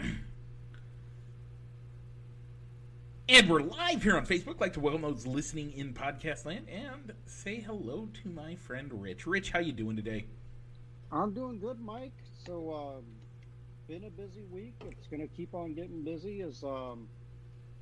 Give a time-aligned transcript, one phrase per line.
[3.28, 4.60] And we're live here on Facebook.
[4.60, 9.26] Like to welcome those listening in podcast land and say hello to my friend Rich.
[9.26, 10.26] Rich, how you doing today?
[11.10, 12.12] I'm doing good, Mike.
[12.46, 13.04] So, um,
[13.88, 14.74] been a busy week.
[14.88, 16.42] It's going to keep on getting busy.
[16.42, 17.08] As um,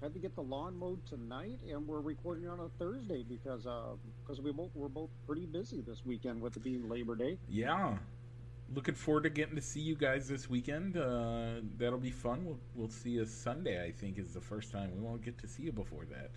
[0.01, 4.39] had to get the lawn mowed tonight, and we're recording on a Thursday because because
[4.39, 7.39] uh, we both we're both pretty busy this weekend with it being Labor Day.
[7.49, 7.99] Yeah,
[8.73, 10.97] looking forward to getting to see you guys this weekend.
[10.97, 12.45] Uh, that'll be fun.
[12.45, 13.85] We'll, we'll see you Sunday.
[13.85, 16.31] I think is the first time we won't get to see you before that.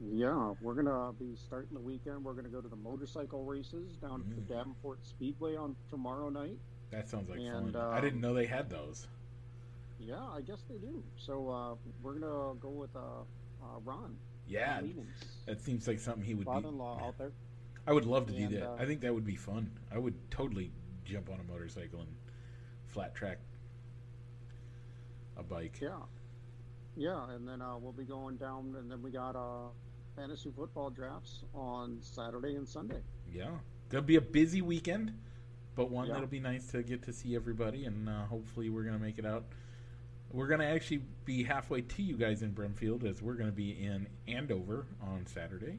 [0.00, 2.22] Yeah, we're gonna be starting the weekend.
[2.22, 4.34] We're gonna go to the motorcycle races down mm.
[4.34, 6.58] the Davenport Speedway on tomorrow night.
[6.90, 7.82] That sounds like and, fun.
[7.82, 9.06] I didn't know they had those.
[9.98, 11.02] Yeah, I guess they do.
[11.16, 13.22] So uh, we're gonna go with uh,
[13.62, 14.16] uh, Ron.
[14.46, 14.82] Yeah,
[15.46, 16.46] that seems like something he would.
[16.46, 17.32] Be father-in-law out there.
[17.86, 18.68] I would love to and, do that.
[18.68, 19.70] Uh, I think that would be fun.
[19.92, 20.70] I would totally
[21.06, 22.08] jump on a motorcycle and
[22.88, 23.38] flat track
[25.38, 25.78] a bike.
[25.80, 25.98] Yeah,
[26.96, 29.68] yeah, and then uh, we'll be going down, and then we got uh,
[30.16, 33.00] fantasy football drafts on Saturday and Sunday.
[33.30, 33.50] Yeah,
[33.90, 35.12] gonna be a busy weekend,
[35.74, 36.14] but one yeah.
[36.14, 39.26] that'll be nice to get to see everybody, and uh, hopefully we're gonna make it
[39.26, 39.44] out.
[40.32, 44.08] We're gonna actually be halfway to you guys in Brimfield, as we're gonna be in
[44.26, 45.78] Andover on Saturday.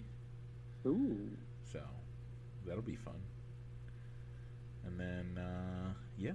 [0.86, 1.32] Ooh,
[1.72, 1.82] so
[2.66, 3.16] that'll be fun.
[4.88, 6.32] And then, uh, yeah.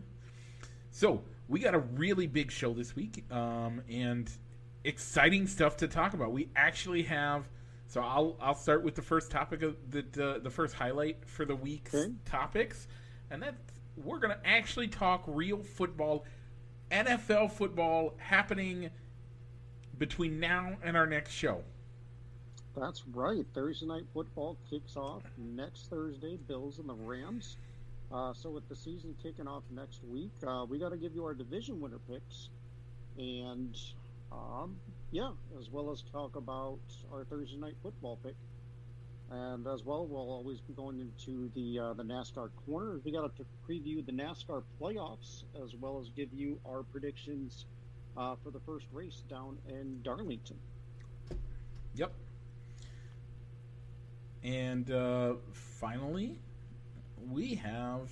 [0.90, 4.30] So we got a really big show this week, um, and
[4.84, 6.32] exciting stuff to talk about.
[6.32, 7.48] We actually have.
[7.86, 11.44] So I'll I'll start with the first topic of the the, the first highlight for
[11.44, 12.12] the week's okay.
[12.24, 12.86] topics,
[13.30, 13.54] and that
[13.96, 16.24] we're going to actually talk real football,
[16.90, 18.90] NFL football happening
[19.98, 21.62] between now and our next show.
[22.74, 23.44] That's right.
[23.52, 26.36] Thursday night football kicks off next Thursday.
[26.36, 27.56] Bills and the Rams.
[28.12, 31.24] Uh, so with the season kicking off next week, uh, we got to give you
[31.24, 32.50] our division winner picks,
[33.16, 33.78] and
[34.30, 34.76] um,
[35.12, 36.78] yeah, as well as talk about
[37.10, 38.34] our Thursday night football pick,
[39.30, 43.00] and as well we'll always be going into the uh, the NASCAR corner.
[43.02, 47.64] We got to preview the NASCAR playoffs as well as give you our predictions
[48.18, 50.58] uh, for the first race down in Darlington.
[51.94, 52.12] Yep.
[54.44, 56.36] And uh, finally,
[57.30, 58.10] we have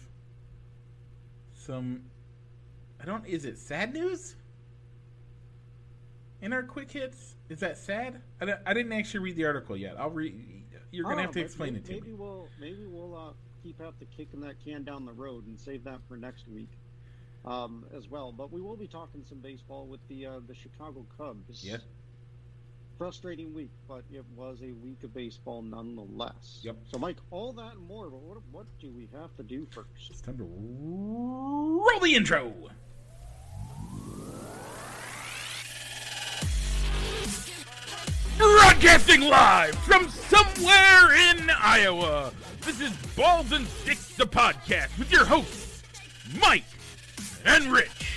[1.55, 2.03] some.
[3.01, 3.27] I don't.
[3.27, 4.37] Is it sad news?
[6.43, 8.23] In our quick hits, is that sad?
[8.41, 9.97] I, I didn't actually read the article yet.
[9.99, 10.35] I'll read.
[10.91, 12.15] You're gonna oh, have to explain maybe, it to maybe me.
[12.15, 13.33] We'll maybe we'll uh,
[13.63, 16.71] keep after kicking that can down the road and save that for next week
[17.45, 18.33] um, as well.
[18.33, 21.63] But we will be talking some baseball with the uh, the Chicago Cubs.
[21.63, 21.77] Yeah
[23.01, 26.61] frustrating week, but it was a week of baseball nonetheless.
[26.61, 26.77] Yep.
[26.93, 29.89] So, Mike, all that and more, but what, what do we have to do first?
[30.11, 32.53] It's time to roll the intro.
[38.37, 42.35] Broadcasting live from somewhere in Iowa.
[42.67, 45.83] This is Balls and Sticks, the podcast with your hosts,
[46.39, 46.65] Mike
[47.47, 48.10] and Rich.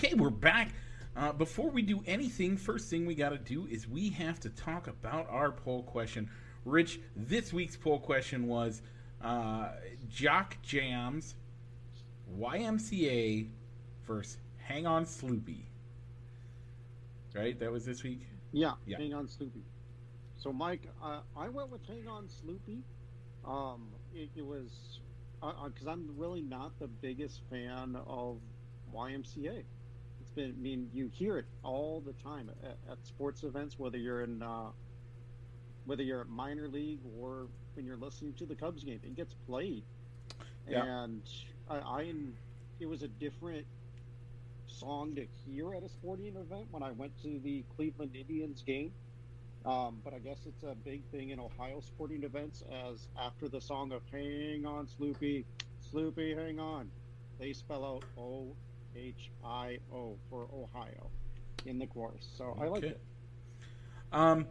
[0.00, 0.74] Okay, we're back.
[1.16, 4.48] Uh, before we do anything, first thing we got to do is we have to
[4.50, 6.30] talk about our poll question.
[6.64, 8.80] Rich, this week's poll question was
[9.24, 9.70] uh,
[10.08, 11.34] Jock Jams,
[12.38, 13.48] YMCA
[14.06, 15.62] versus Hang On Sloopy.
[17.34, 17.58] Right?
[17.58, 18.20] That was this week?
[18.52, 18.98] Yeah, yeah.
[18.98, 19.62] Hang On Sloopy.
[20.36, 22.82] So, Mike, uh, I went with Hang On Sloopy.
[23.44, 25.00] Um, it, it was
[25.40, 28.36] because uh, uh I'm really not the biggest fan of
[28.94, 29.64] YMCA
[30.38, 34.22] been, I mean, you hear it all the time at, at sports events, whether you're
[34.22, 34.70] in, uh,
[35.84, 39.34] whether you're at minor league or when you're listening to the Cubs game, it gets
[39.46, 39.82] played.
[40.68, 40.84] Yeah.
[40.84, 41.22] And
[41.68, 42.14] I, I,
[42.78, 43.66] it was a different
[44.66, 48.92] song to hear at a sporting event when I went to the Cleveland Indians game.
[49.66, 53.60] Um, but I guess it's a big thing in Ohio sporting events as after the
[53.60, 55.44] song of Hang On Sloopy,
[55.92, 56.88] Sloopy, Hang On,
[57.40, 58.54] they spell out O
[58.98, 61.10] H I O for Ohio
[61.66, 62.26] in the course.
[62.36, 62.62] So okay.
[62.62, 63.00] I like it.
[64.12, 64.46] Um,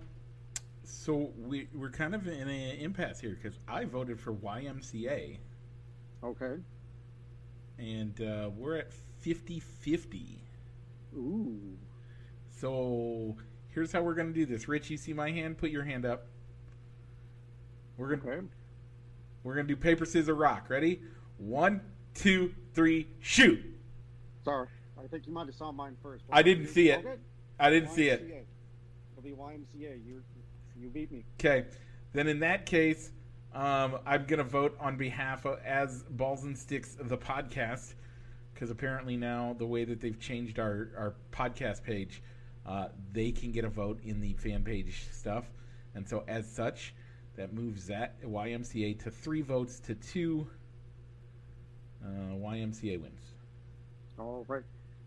[0.84, 5.38] so we we're kind of in an impasse here because I voted for YMCA.
[6.24, 6.56] Okay.
[7.78, 8.92] And uh, we're at
[9.24, 10.40] 50-50.
[11.16, 11.60] Ooh.
[12.50, 13.36] So
[13.70, 14.68] here's how we're gonna do this.
[14.68, 15.58] Rich, you see my hand?
[15.58, 16.28] Put your hand up.
[17.98, 18.48] We're gonna okay.
[19.44, 20.70] we're gonna do paper scissors rock.
[20.70, 21.02] Ready?
[21.38, 21.82] One,
[22.14, 23.77] two, three, shoot.
[24.48, 24.68] Sorry,
[24.98, 26.24] I think you might have saw mine first.
[26.32, 27.00] I didn't see it.
[27.00, 27.16] Okay.
[27.60, 27.96] I didn't YMCA.
[27.96, 28.48] see it.
[29.12, 30.00] It'll be YMCA.
[30.06, 30.24] You
[30.80, 31.26] you beat me.
[31.38, 31.66] Okay,
[32.14, 33.12] then in that case,
[33.54, 37.96] Um, I'm gonna vote on behalf of as Balls and Sticks of the podcast
[38.54, 42.22] because apparently now the way that they've changed our our podcast page,
[42.66, 45.52] uh, they can get a vote in the fan page stuff,
[45.94, 46.94] and so as such,
[47.36, 50.48] that moves that YMCA to three votes to two.
[52.02, 53.22] Uh, YMCA wins.
[54.20, 54.64] All right.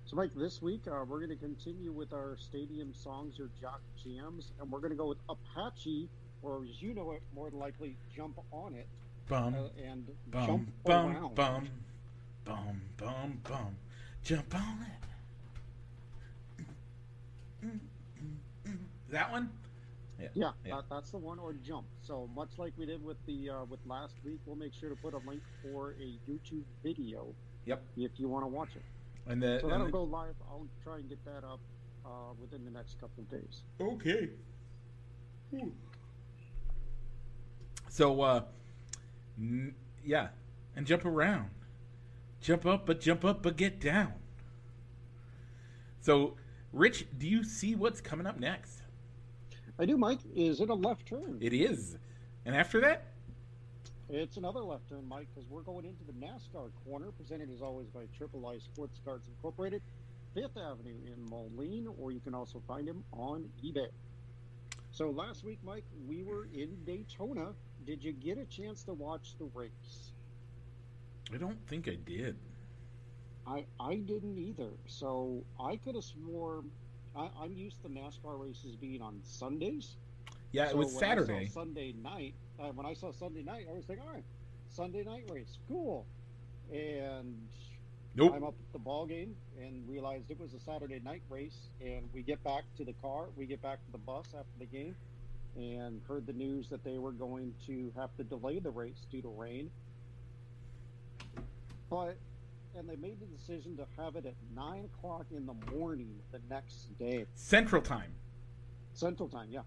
[0.07, 3.81] So, Mike, this week uh, we're going to continue with our stadium songs or jock
[4.03, 6.09] jams, and we're going to go with Apache,
[6.43, 8.87] or as you know it, more than likely, Jump on It.
[9.29, 11.35] Bum, uh, and bum, jump bum, around.
[11.35, 11.69] bum,
[12.45, 13.77] bum, bum, bum.
[14.25, 14.87] Jump on
[17.63, 17.71] it.
[19.11, 19.51] That one?
[20.21, 20.51] Yeah, Yeah.
[20.65, 21.87] That, that's the one, or Jump.
[22.03, 24.97] So much like we did with the uh, with last week, we'll make sure to
[24.97, 27.27] put a link for a YouTube video.
[27.67, 27.83] Yep.
[27.97, 28.83] If you want to watch it,
[29.27, 30.35] And the, so and that'll the- go live.
[30.49, 31.61] I'll try and get that up
[32.05, 33.63] uh, within the next couple of days.
[33.81, 34.31] Okay.
[37.89, 38.43] So, uh,
[39.39, 39.75] n-
[40.05, 40.29] yeah,
[40.77, 41.51] and jump around,
[42.41, 44.15] jump up, but jump up, but get down.
[46.01, 46.37] So,
[46.73, 48.83] Rich, do you see what's coming up next?
[49.79, 50.21] I do, Mike.
[50.35, 51.39] Is it a left turn?
[51.41, 51.99] It is,
[52.45, 53.10] and after that,
[54.13, 57.89] It's another left turn, Mike, because we're going into the NASCAR corner, presented as always
[57.91, 59.83] by Triple I Sports Cards Incorporated,
[60.35, 63.87] Fifth Avenue in Moline, or you can also find him on eBay.
[64.91, 67.55] So last week, Mike, we were in Daytona.
[67.87, 70.13] Did you get a chance to watch the race?
[71.33, 72.37] I don't think I did.
[73.47, 74.71] I I didn't either.
[74.87, 76.65] So I could have swore
[77.15, 79.97] I, I'm used to NASCAR races being on Sundays.
[80.53, 81.47] Yeah, it So was when Saturday.
[81.47, 82.35] Sunday night.
[82.61, 84.25] Uh, when I saw Sunday night, I was like, all right,
[84.69, 86.07] Sunday night race, cool.
[86.71, 87.37] And
[88.15, 88.35] Nope.
[88.35, 91.69] I'm up at the ball game and realized it was a Saturday night race.
[91.81, 94.67] And we get back to the car, we get back to the bus after the
[94.67, 94.95] game,
[95.57, 99.23] and heard the news that they were going to have to delay the race due
[99.23, 99.71] to rain.
[101.89, 102.17] But
[102.77, 106.41] and they made the decision to have it at nine o'clock in the morning the
[106.49, 108.13] next day, Central Time.
[108.93, 109.49] Central Time.
[109.51, 109.63] Yeah.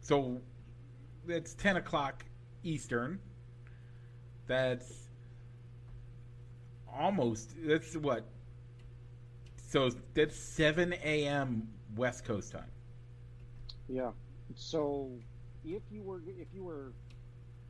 [0.00, 0.40] So
[1.28, 2.24] it's ten o'clock
[2.62, 3.18] Eastern.
[4.46, 5.08] That's
[6.92, 8.24] almost that's what.
[9.68, 11.68] So that's seven a.m.
[11.96, 12.70] West Coast time.
[13.88, 14.10] Yeah.
[14.54, 15.10] So
[15.64, 16.92] if you were if you were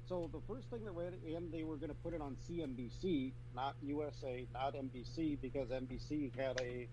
[0.09, 3.33] so the first thing that read and they were going to put it on CNBC,
[3.55, 6.89] not USA, not NBC, because NBC had a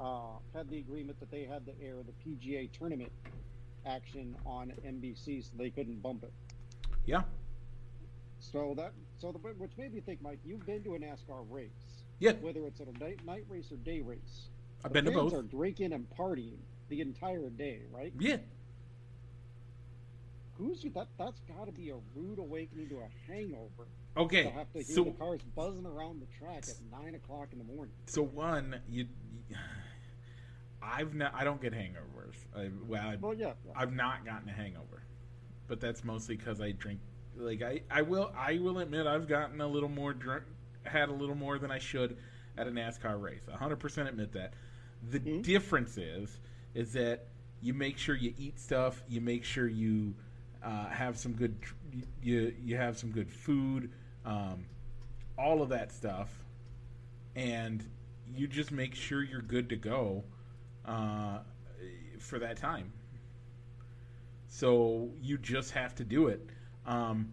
[0.00, 3.10] uh, had the agreement that they had to air the PGA tournament
[3.86, 6.32] action on NBC, so they couldn't bump it.
[7.08, 7.22] Yeah,
[8.38, 12.04] So that so the which made me think, Mike, you've been to a NASCAR race,
[12.18, 12.32] yeah.
[12.32, 14.48] whether it's a night night race or day race.
[14.84, 15.32] I've been to both.
[15.32, 16.58] Are drinking and partying
[16.90, 18.12] the entire day, right?
[18.18, 18.36] Yeah,
[20.58, 20.82] Who's?
[20.94, 23.86] That that's got to be a rude awakening to a hangover.
[24.16, 24.42] okay.
[24.42, 27.58] To have to hear So the cars buzzing around the track at nine o'clock in
[27.58, 27.94] the morning.
[28.06, 29.06] so one you.
[30.82, 31.32] I've not.
[31.34, 32.34] I don't get hangovers.
[32.54, 33.72] I, well, I, Well, yeah, yeah.
[33.74, 35.02] I've not gotten a hangover,
[35.68, 37.00] but that's mostly because I drink.
[37.36, 40.44] Like I, I will, I will admit I've gotten a little more drunk,
[40.82, 42.16] had a little more than I should
[42.56, 43.42] at a NASCAR race.
[43.48, 44.54] 100% admit that.
[45.10, 45.42] The Mhm.
[45.42, 46.40] difference is,
[46.74, 47.26] is that
[47.60, 49.02] you make sure you eat stuff.
[49.08, 50.14] You make sure you
[50.62, 51.56] uh, have some good,
[52.22, 53.90] you you have some good food,
[54.24, 54.64] um,
[55.38, 56.44] all of that stuff,
[57.36, 57.84] and
[58.34, 60.24] you just make sure you're good to go
[60.84, 61.38] uh,
[62.18, 62.92] for that time.
[64.48, 66.48] So you just have to do it.
[66.86, 67.30] Um,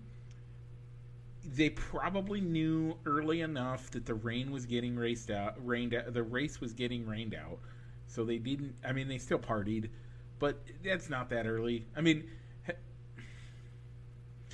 [1.56, 6.14] they probably knew early enough that the rain was getting raced out, rained out.
[6.14, 7.60] The race was getting rained out,
[8.08, 8.76] so they didn't.
[8.84, 9.90] I mean, they still partied,
[10.40, 11.86] but that's not that early.
[11.96, 12.26] I mean,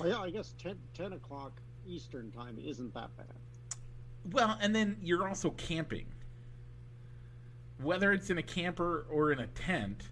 [0.00, 3.26] Oh, yeah, I guess 10, 10 o'clock Eastern time isn't that bad.
[4.32, 6.06] well, and then you're also camping.
[7.80, 10.08] Whether it's in a camper or in a tent,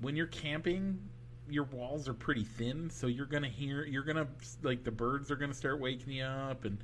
[0.00, 1.09] when you're camping,
[1.50, 4.28] your walls are pretty thin, so you're gonna hear, you're gonna
[4.62, 6.78] like the birds are gonna start waking you up, and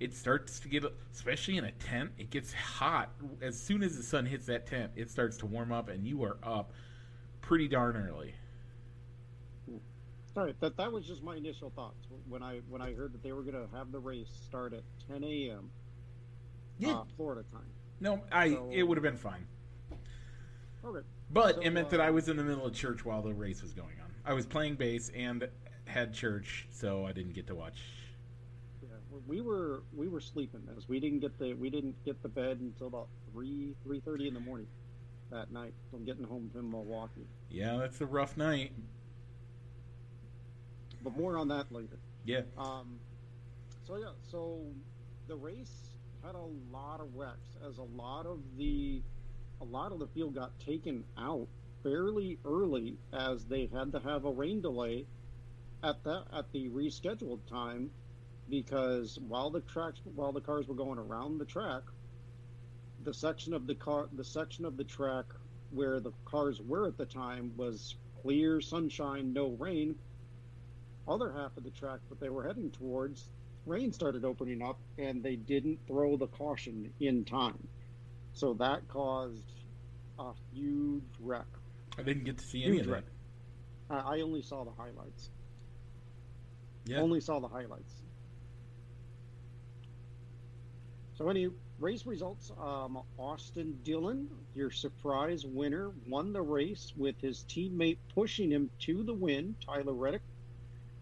[0.00, 4.02] it starts to get, especially in a tent, it gets hot as soon as the
[4.02, 4.90] sun hits that tent.
[4.96, 6.72] It starts to warm up, and you are up
[7.40, 8.34] pretty darn early.
[10.34, 13.22] All right, that that was just my initial thoughts when I when I heard that
[13.22, 15.70] they were going to have the race start at 10 a.m.
[16.78, 17.66] Yeah, Uh, Florida time.
[18.00, 19.46] no, I so- it would have been fine,
[20.84, 21.06] Okay.
[21.30, 23.32] but So, it meant that uh, I was in the middle of church while the
[23.32, 24.10] race was going on.
[24.24, 25.48] I was playing bass and
[25.84, 27.80] had church, so I didn't get to watch.
[28.82, 28.88] Yeah,
[29.26, 32.58] we were we were sleeping as we didn't get the we didn't get the bed
[32.60, 34.66] until about three three thirty in the morning
[35.30, 37.26] that night from getting home from Milwaukee.
[37.50, 38.72] Yeah, that's a rough night.
[41.02, 41.98] But more on that later.
[42.24, 42.42] Yeah.
[42.56, 42.98] Um,
[43.86, 44.60] so yeah, so
[45.26, 45.90] the race
[46.24, 49.02] had a lot of wrecks as a lot of the
[49.62, 51.46] a lot of the field got taken out
[51.82, 55.06] fairly early as they had to have a rain delay
[55.84, 57.90] at that at the rescheduled time
[58.50, 61.82] because while the tracks while the cars were going around the track
[63.04, 65.26] the section of the car the section of the track
[65.70, 69.96] where the cars were at the time was clear sunshine no rain.
[71.08, 73.28] Other half of the track that they were heading towards
[73.66, 77.68] rain started opening up and they didn't throw the caution in time.
[78.34, 79.51] So that caused
[80.30, 81.46] a huge wreck
[81.98, 82.92] I didn't get to see any of that.
[82.92, 83.04] wreck.
[83.90, 85.30] I I only saw the highlights.
[86.86, 87.00] Yeah.
[87.00, 87.94] Only saw the highlights.
[91.18, 91.48] So, any
[91.78, 92.50] race results?
[92.60, 99.02] Um, Austin Dillon, your surprise winner, won the race with his teammate pushing him to
[99.02, 100.22] the win, Tyler Reddick.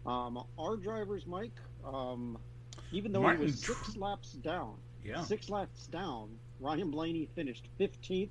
[0.05, 2.37] Um, our drivers, Mike, um,
[2.91, 5.23] even though Martin he was six laps down, Yeah.
[5.23, 8.29] six laps down, Ryan Blaney finished 15th.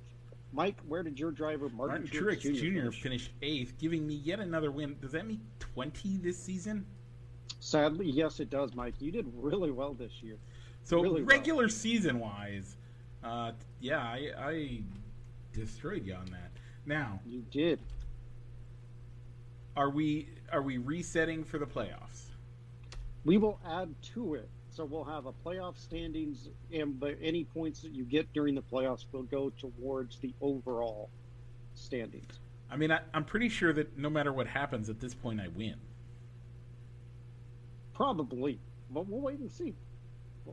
[0.53, 2.81] Mike, where did your driver, Martin, Martin Truex Jr.
[2.91, 3.01] finish?
[3.01, 4.97] finished eighth, giving me yet another win.
[5.01, 6.85] Does that mean 20 this season?
[7.59, 8.95] Sadly, yes, it does, Mike.
[8.99, 10.37] You did really well this year.
[10.83, 11.25] So Really well.
[11.37, 12.75] regular season wise,
[13.23, 14.81] uh, yeah, I, I
[15.53, 16.51] destroyed you on that.
[16.85, 17.79] Now, You did.
[19.77, 22.23] are we are we resetting for the playoffs?
[23.23, 24.49] We will add to it.
[24.71, 28.61] So we'll have a playoff standings, and but any points that you get during the
[28.61, 31.09] playoffs will go towards the overall
[31.73, 32.39] standings.
[32.69, 35.49] I mean, I, I'm pretty sure that no matter what happens at this point, I
[35.49, 35.75] win.
[37.93, 38.59] Probably,
[38.89, 39.75] but we'll wait and see.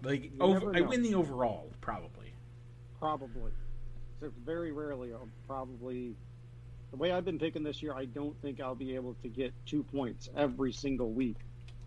[0.02, 2.34] Like, over, I win the overall, probably.
[2.98, 3.52] Probably.
[4.20, 6.16] So very rarely, I'll probably.
[6.90, 9.52] The way I've been picking this year, I don't think I'll be able to get
[9.64, 11.36] two points every single week,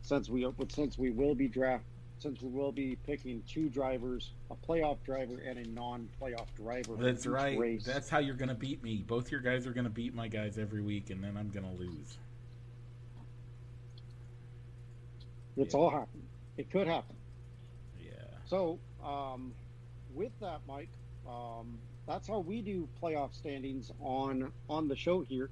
[0.01, 1.83] since we since we will be draft
[2.21, 6.95] since we will be picking two drivers, a playoff driver and a non-playoff driver.
[6.99, 7.57] That's right.
[7.57, 7.83] Race.
[7.83, 9.03] That's how you're going to beat me.
[9.07, 11.65] Both your guys are going to beat my guys every week, and then I'm going
[11.65, 12.17] to lose.
[15.57, 15.79] It's Yeah.
[15.79, 16.27] all happening.
[16.57, 17.15] It could happen.
[17.99, 18.11] Yeah.
[18.45, 19.53] So, um,
[20.13, 20.89] with that, Mike,
[21.27, 25.49] um, that's how we do playoff standings on on the show here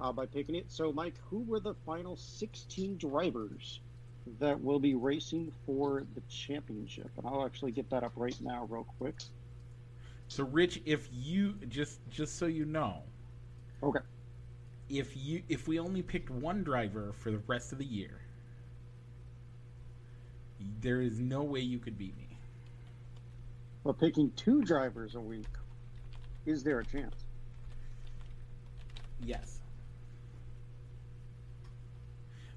[0.00, 0.70] uh, by picking it.
[0.70, 3.80] So, Mike, who were the final 16 drivers
[4.38, 7.10] that will be racing for the championship?
[7.16, 9.16] And I'll actually get that up right now, real quick.
[10.28, 13.02] So, Rich, if you just just so you know,
[13.82, 14.00] Okay.
[14.88, 18.20] if you if we only picked one driver for the rest of the year,
[20.80, 22.38] there is no way you could beat me.
[23.84, 25.48] Well, picking two drivers a week,
[26.46, 27.24] is there a chance?
[29.20, 29.59] Yes.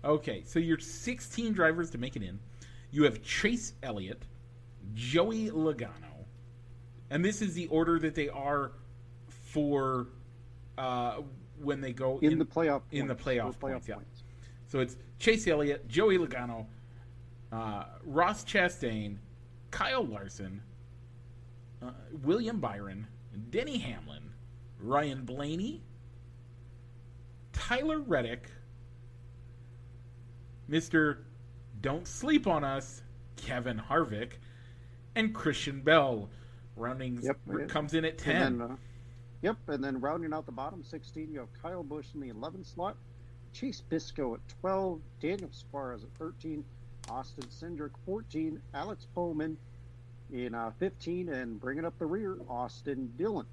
[0.05, 2.39] Okay, so you're 16 drivers to make it in.
[2.91, 4.23] You have Chase Elliott,
[4.93, 6.25] Joey Logano,
[7.09, 8.73] and this is the order that they are
[9.27, 10.07] for
[10.77, 11.21] uh,
[11.61, 13.95] when they go In, the playoff in the playoff for points, yeah.
[14.67, 16.65] So it's Chase Elliott, Joey Logano,
[17.51, 19.17] uh, Ross Chastain,
[19.71, 20.61] Kyle Larson,
[21.81, 21.91] uh,
[22.23, 23.07] William Byron,
[23.51, 24.23] Denny Hamlin,
[24.79, 25.81] Ryan Blaney,
[27.53, 28.49] Tyler Reddick,
[30.69, 31.17] Mr.
[31.81, 33.01] Don't Sleep on Us,
[33.35, 34.33] Kevin Harvick,
[35.15, 36.29] and Christian Bell.
[36.75, 37.69] Rounding Yep.
[37.69, 38.35] comes in at 10.
[38.41, 38.75] And then, uh,
[39.41, 42.65] yep, and then rounding out the bottom 16, you have Kyle Busch in the 11th
[42.65, 42.97] slot,
[43.51, 46.63] Chase Briscoe at 12, Daniel Suarez at 13,
[47.09, 49.57] Austin Cindric 14, Alex Bowman
[50.31, 53.45] in uh, 15, and bringing up the rear, Austin Dillon.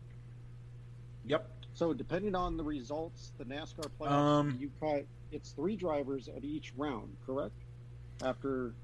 [1.27, 1.47] Yep.
[1.75, 6.45] So depending on the results, the NASCAR playoffs, Um, you cut it's three drivers at
[6.45, 7.65] each round, correct?
[8.23, 8.75] After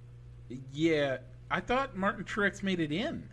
[0.73, 1.19] Yeah,
[1.50, 3.29] I thought Martin Truex made it in.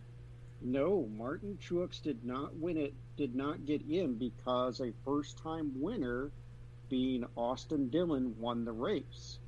[0.62, 5.72] No, Martin Truex did not win it, did not get in because a first time
[5.75, 6.32] winner,
[6.89, 9.39] being Austin Dillon, won the race,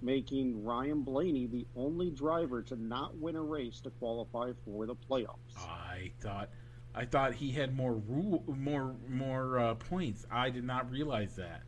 [0.00, 4.94] making Ryan Blaney the only driver to not win a race to qualify for the
[4.94, 5.56] playoffs.
[5.58, 6.50] I thought,
[6.94, 10.26] I thought he had more rule, more more uh, points.
[10.30, 11.62] I did not realize that.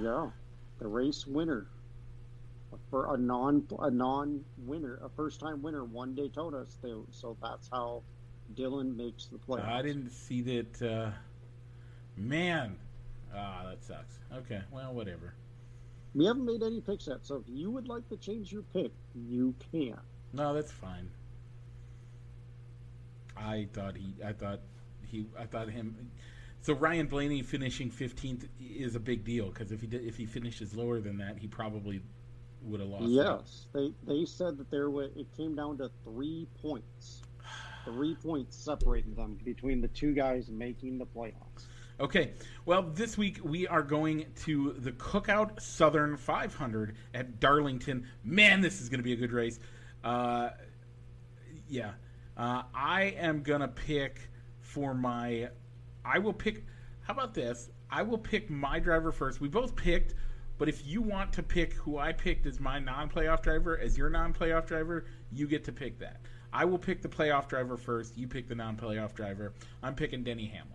[0.00, 0.30] Yeah,
[0.78, 1.66] the race winner
[2.90, 6.64] for a non a non winner, a first time winner, won Daytona.
[6.82, 8.02] So, so that's how
[8.54, 9.68] Dillon makes the playoffs.
[9.68, 10.82] I didn't see that.
[10.82, 11.10] Uh,
[12.16, 12.76] man,
[13.34, 14.18] ah, that sucks.
[14.34, 15.34] Okay, well, whatever.
[16.14, 18.92] We haven't made any picks yet, so if you would like to change your pick,
[19.14, 19.98] you can.
[20.32, 21.10] No, that's fine.
[23.36, 24.14] I thought he.
[24.24, 24.60] I thought
[25.04, 25.26] he.
[25.38, 26.10] I thought him.
[26.66, 30.26] So Ryan Blaney finishing fifteenth is a big deal because if he did, if he
[30.26, 32.02] finishes lower than that, he probably
[32.60, 33.04] would have lost.
[33.04, 37.22] Yes, they they said that there were, it came down to three points,
[37.84, 41.66] three points separating them between the two guys making the playoffs.
[42.00, 42.32] Okay,
[42.64, 48.08] well, this week we are going to the Cookout Southern 500 at Darlington.
[48.24, 49.60] Man, this is going to be a good race.
[50.02, 50.48] Uh,
[51.68, 51.92] yeah,
[52.36, 54.18] uh, I am going to pick
[54.62, 55.50] for my.
[56.06, 56.64] I will pick.
[57.02, 57.70] How about this?
[57.90, 59.40] I will pick my driver first.
[59.40, 60.14] We both picked,
[60.58, 63.96] but if you want to pick who I picked as my non playoff driver, as
[63.98, 66.20] your non playoff driver, you get to pick that.
[66.52, 68.16] I will pick the playoff driver first.
[68.16, 69.52] You pick the non playoff driver.
[69.82, 70.72] I'm picking Denny Hamlin.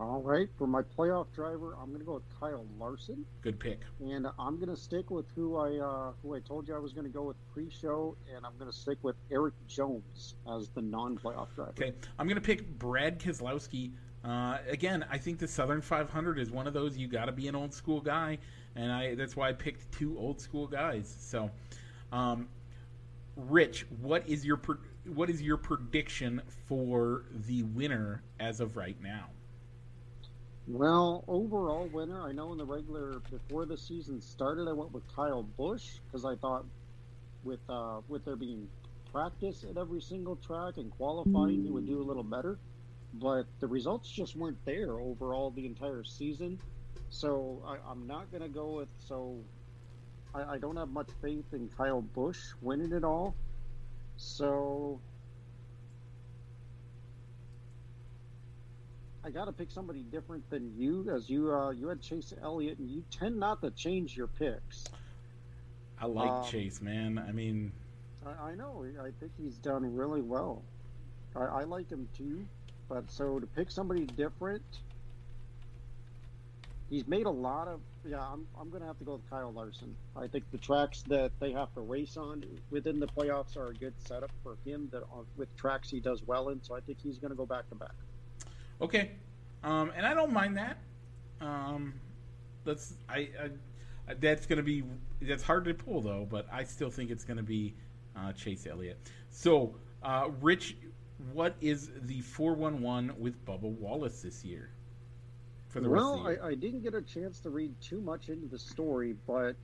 [0.00, 3.80] All right, for my playoff driver, I'm going to go with Kyle Larson, Good pick.
[3.98, 6.92] and I'm going to stick with who I uh, who I told you I was
[6.92, 10.82] going to go with pre-show, and I'm going to stick with Erik Jones as the
[10.82, 11.70] non-playoff driver.
[11.70, 13.90] Okay, I'm gonna pick Brad Keselowski.
[14.24, 17.48] Uh, again, I think the Southern 500 is one of those you got to be
[17.48, 18.38] an old school guy,
[18.74, 21.14] and I that's why I picked two old school guys.
[21.20, 21.50] So,
[22.12, 22.48] um,
[23.36, 29.00] Rich, what is your pre- what is your prediction for the winner as of right
[29.00, 29.26] now?
[30.66, 35.06] Well, overall winner, I know in the regular before the season started, I went with
[35.14, 36.66] Kyle Busch because I thought
[37.44, 38.68] with uh, with there being
[39.10, 42.58] practice at every single track and qualifying, he would do a little better.
[43.14, 46.58] But the results just weren't there overall the entire season.
[47.10, 48.88] So I, I'm not going to go with.
[48.98, 49.36] So
[50.34, 53.34] I, I don't have much faith in Kyle Busch winning it all.
[54.16, 55.00] So
[59.24, 62.78] I got to pick somebody different than you, as you uh, you had Chase Elliott,
[62.78, 64.84] and you tend not to change your picks.
[66.00, 67.18] I like Um, Chase, man.
[67.18, 67.72] I mean,
[68.24, 68.84] I, I know.
[69.00, 70.62] I think he's done really well.
[71.34, 72.46] I, I like him too,
[72.88, 74.62] but so to pick somebody different,
[76.90, 77.80] he's made a lot of.
[78.04, 79.94] Yeah, I'm I'm gonna have to go with Kyle Larson.
[80.16, 83.74] I think the tracks that they have to race on within the playoffs are a
[83.74, 84.88] good setup for him.
[84.92, 87.68] That on, with tracks he does well in, so I think he's gonna go back
[87.68, 87.94] to back.
[88.80, 89.10] Okay,
[89.62, 90.78] um, and I don't mind that.
[91.40, 91.94] Um,
[92.64, 93.28] that's I,
[94.08, 94.84] I that's gonna be
[95.20, 97.74] that's hard to pull though, but I still think it's gonna be
[98.16, 98.98] uh, Chase Elliott.
[99.30, 100.76] So, uh, Rich,
[101.32, 104.70] what is the four one one with Bubba Wallace this year?
[105.68, 106.44] For the well, rest of the?
[106.44, 109.56] I, I didn't get a chance to read too much into the story, but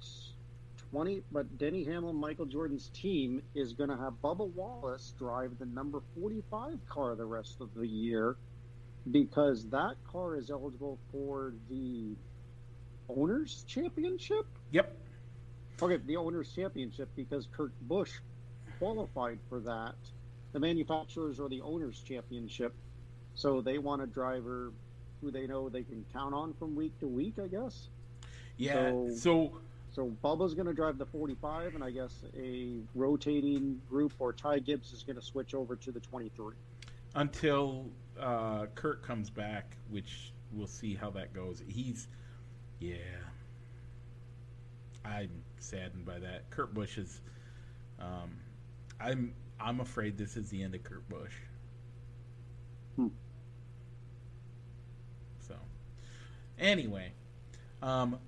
[0.91, 1.23] twenty.
[1.33, 6.01] But Denny Hamlin, Michael Jordan's team is going to have Bubba Wallace drive the number
[6.15, 8.37] forty-five car the rest of the year,
[9.11, 12.15] because that car is eligible for the
[13.09, 14.47] owners' championship.
[14.71, 14.97] yep.
[15.83, 18.13] Okay, the owners' championship because Kurt Busch
[18.79, 19.95] qualified for that.
[20.55, 22.73] The manufacturers or the owners' championship,
[23.35, 24.73] so they want a driver
[25.21, 27.35] who they know they can count on from week to week.
[27.43, 27.89] I guess.
[28.57, 28.91] Yeah.
[28.91, 29.53] So- so
[29.91, 34.59] So Bubba's going to drive the 45, and I guess a rotating group or Ty
[34.61, 36.55] Gibbs is going to switch over to the 23.
[37.17, 37.87] until
[38.19, 41.63] uh, Kurt comes back, which we'll see how that goes.
[41.69, 42.09] He's,
[42.81, 42.97] yeah,
[45.05, 46.51] I'm saddened by that.
[46.51, 47.21] Kurt Busch is,
[48.01, 48.37] um,
[49.01, 51.35] I'm I'm afraid this is the end of Kurt Busch.
[52.97, 53.09] Hmm.
[55.41, 55.55] So,
[56.59, 57.13] anyway,
[57.83, 58.19] um,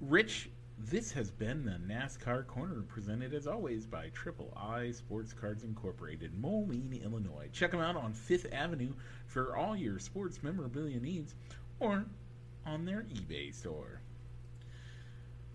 [0.00, 5.64] Rich, this has been the NASCAR Corner, presented as always by Triple I Sports Cards
[5.64, 7.48] Incorporated, Moline, Illinois.
[7.52, 8.92] Check them out on Fifth Avenue
[9.26, 11.34] for all your sports memorabilia needs,
[11.80, 12.04] or
[12.64, 13.97] on their eBay store.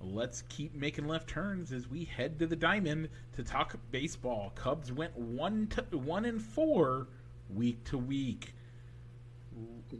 [0.04, 4.52] Let's keep making left turns as we head to the diamond to talk baseball.
[4.56, 7.08] Cubs went one to one and four
[7.50, 8.54] week to week.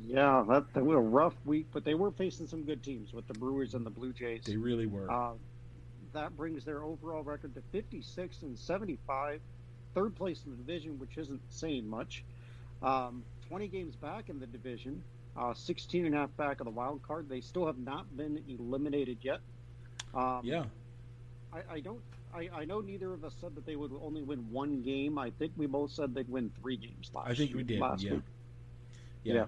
[0.02, 3.28] Yeah, that, that was a rough week, but they were facing some good teams with
[3.28, 4.42] the Brewers and the Blue Jays.
[4.46, 5.10] They really were.
[5.10, 5.34] Uh,
[6.14, 9.42] that brings their overall record to 56 and 75,
[9.94, 12.24] third place in the division, which isn't saying much.
[12.82, 15.04] Um, 20 games back in the division,
[15.38, 17.30] uh, 16 and a half back of the wild card.
[17.30, 19.40] They still have not been eliminated yet.
[20.14, 20.66] Um, yeah.
[21.52, 22.02] I, I don't.
[22.34, 25.20] I, I know neither of us said that they would only win one game.
[25.20, 27.30] I think we both said they'd win three games last.
[27.30, 27.80] I think we did.
[27.80, 28.14] Last yeah.
[28.14, 28.22] week.
[29.24, 29.34] yeah.
[29.34, 29.46] Yeah.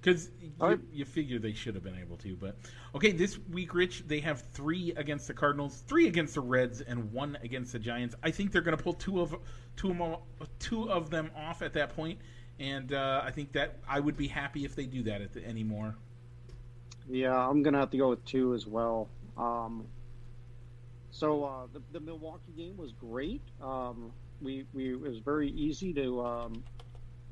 [0.00, 0.80] Because you, All right.
[0.92, 2.56] you figure they should have been able to, but
[2.94, 3.12] okay.
[3.12, 7.36] This week, Rich, they have three against the Cardinals, three against the Reds, and one
[7.42, 8.14] against the Giants.
[8.22, 9.36] I think they're going to pull two of
[9.76, 10.16] two of them,
[10.58, 12.18] two of them off at that point,
[12.58, 15.46] and uh, I think that I would be happy if they do that at the,
[15.46, 15.96] anymore.
[17.06, 19.08] Yeah, I'm gonna have to go with two as well.
[19.36, 19.84] Um,
[21.10, 23.42] so uh, the the Milwaukee game was great.
[23.62, 26.24] Um, we we it was very easy to.
[26.24, 26.62] Um,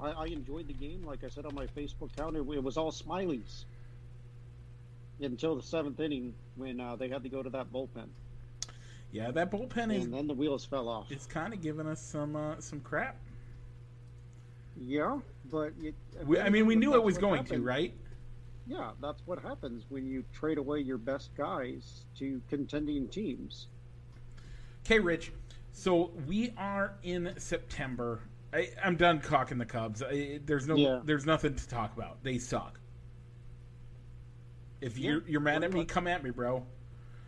[0.00, 1.04] I, I enjoyed the game.
[1.04, 3.64] Like I said on my Facebook account, it, it was all smileys
[5.20, 8.08] until the seventh inning when uh, they had to go to that bullpen.
[9.10, 11.10] Yeah, that bullpen is and then the wheels fell off.
[11.10, 13.16] it's kind of giving us some uh, some crap.
[14.80, 15.18] Yeah,
[15.50, 17.92] but it, We, I mean, we knew it was going to, right?
[18.68, 23.68] Yeah, that's what happens when you trade away your best guys to contending teams.
[24.84, 25.32] Okay, Rich.
[25.72, 28.20] So we are in September.
[28.52, 30.02] I, I'm done cocking the Cubs.
[30.02, 31.00] I, there's no, Yeah.
[31.04, 32.22] there's nothing to talk about.
[32.22, 32.78] They suck.
[34.80, 36.64] If Yeah, you're you're mad at me, come at me, bro.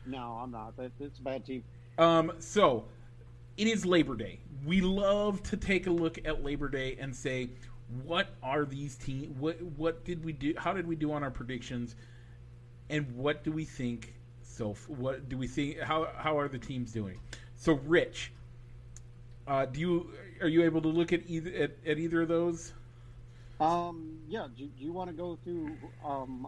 [0.06, 0.74] No, I'm not.
[0.98, 1.64] It's a bad team.
[1.98, 2.84] Um, so
[3.56, 4.40] it is Labor Day.
[4.64, 7.50] We love to take a look at Labor Day and say,
[8.04, 9.28] what are these teams?
[9.38, 10.54] What what did we do?
[10.56, 11.96] How did we do on our predictions?
[12.90, 14.14] And what do we think?
[14.42, 15.80] So what do we think?
[15.80, 17.20] How how are the teams doing?
[17.56, 18.32] So Rich,
[19.46, 22.72] uh, do you are you able to look at either at, at either of those?
[23.60, 24.48] Um, yeah.
[24.56, 25.78] Do, do you want to go through?
[26.04, 26.46] Um,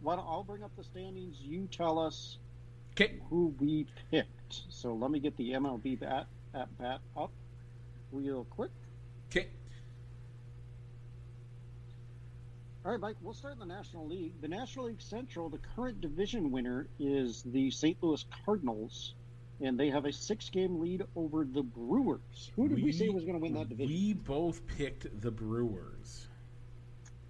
[0.00, 1.40] why don't I'll bring up the standings.
[1.40, 2.38] You tell us
[2.92, 4.62] Okay, who we picked.
[4.68, 7.32] So let me get the MLB bat at bat up
[8.12, 8.72] real quick.
[9.30, 9.48] okay.
[12.84, 13.16] All right, Mike.
[13.20, 14.40] We'll start in the National League.
[14.40, 17.96] The National League Central, the current division winner is the St.
[18.02, 19.14] Louis Cardinals,
[19.60, 22.50] and they have a six-game lead over the Brewers.
[22.56, 23.94] Who did we, say was going to win that division?
[23.94, 26.26] We both picked the Brewers.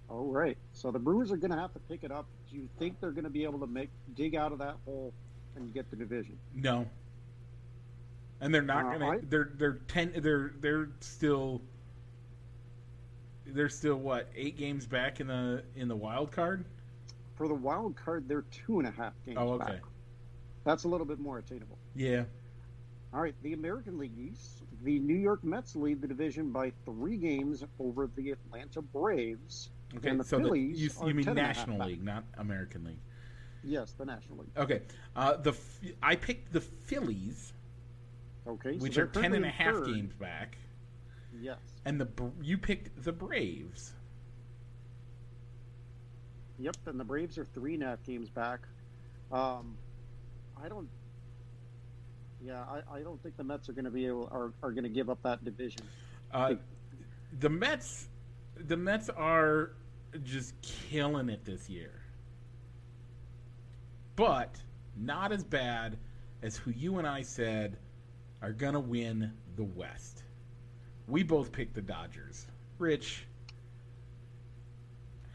[0.09, 0.57] All right.
[0.71, 2.25] So the Brewers are going to have to pick it up.
[2.49, 5.13] Do you think they're going to be able to make dig out of that hole
[5.55, 6.39] and get the division?
[6.55, 6.87] No.
[8.41, 9.19] And they're not Uh, gonna.
[9.29, 10.11] They're they're ten.
[10.17, 11.61] They're they're still.
[13.45, 16.65] They're still what eight games back in the in the wild card.
[17.35, 19.65] For the wild card, they're two and a half games Oh, okay.
[19.73, 19.81] back.
[20.63, 21.77] That's a little bit more attainable.
[21.95, 22.23] Yeah.
[23.13, 27.17] All right, the American League East, the New York Mets lead the division by three
[27.17, 29.69] games over the Atlanta Braves.
[29.97, 30.09] Okay.
[30.09, 31.87] And the so the, Phillies you, are you mean 10 and a half National back.
[31.87, 32.99] League, not American League.
[33.63, 34.49] Yes, the National League.
[34.57, 34.81] Okay.
[35.15, 35.53] Uh, the
[36.01, 37.53] I picked the Phillies,
[38.47, 39.85] Okay, which they're are ten and a half third.
[39.87, 40.57] games back,
[41.41, 41.57] Yes.
[41.85, 42.07] and the
[42.41, 43.93] you picked the Braves.
[46.59, 48.59] Yep, and the Braves are three and a half games back.
[49.31, 49.75] Um,
[50.63, 50.87] I don't.
[52.45, 54.83] Yeah, I, I don't think the Mets are going to be able are, are going
[54.83, 55.81] to give up that division.
[56.31, 56.55] Uh,
[57.39, 58.07] the Mets,
[58.55, 59.71] the Mets are
[60.23, 62.01] just killing it this year,
[64.15, 64.55] but
[64.95, 65.97] not as bad
[66.43, 67.77] as who you and I said
[68.41, 70.22] are gonna win the West.
[71.07, 72.47] We both picked the Dodgers.
[72.79, 73.25] Rich,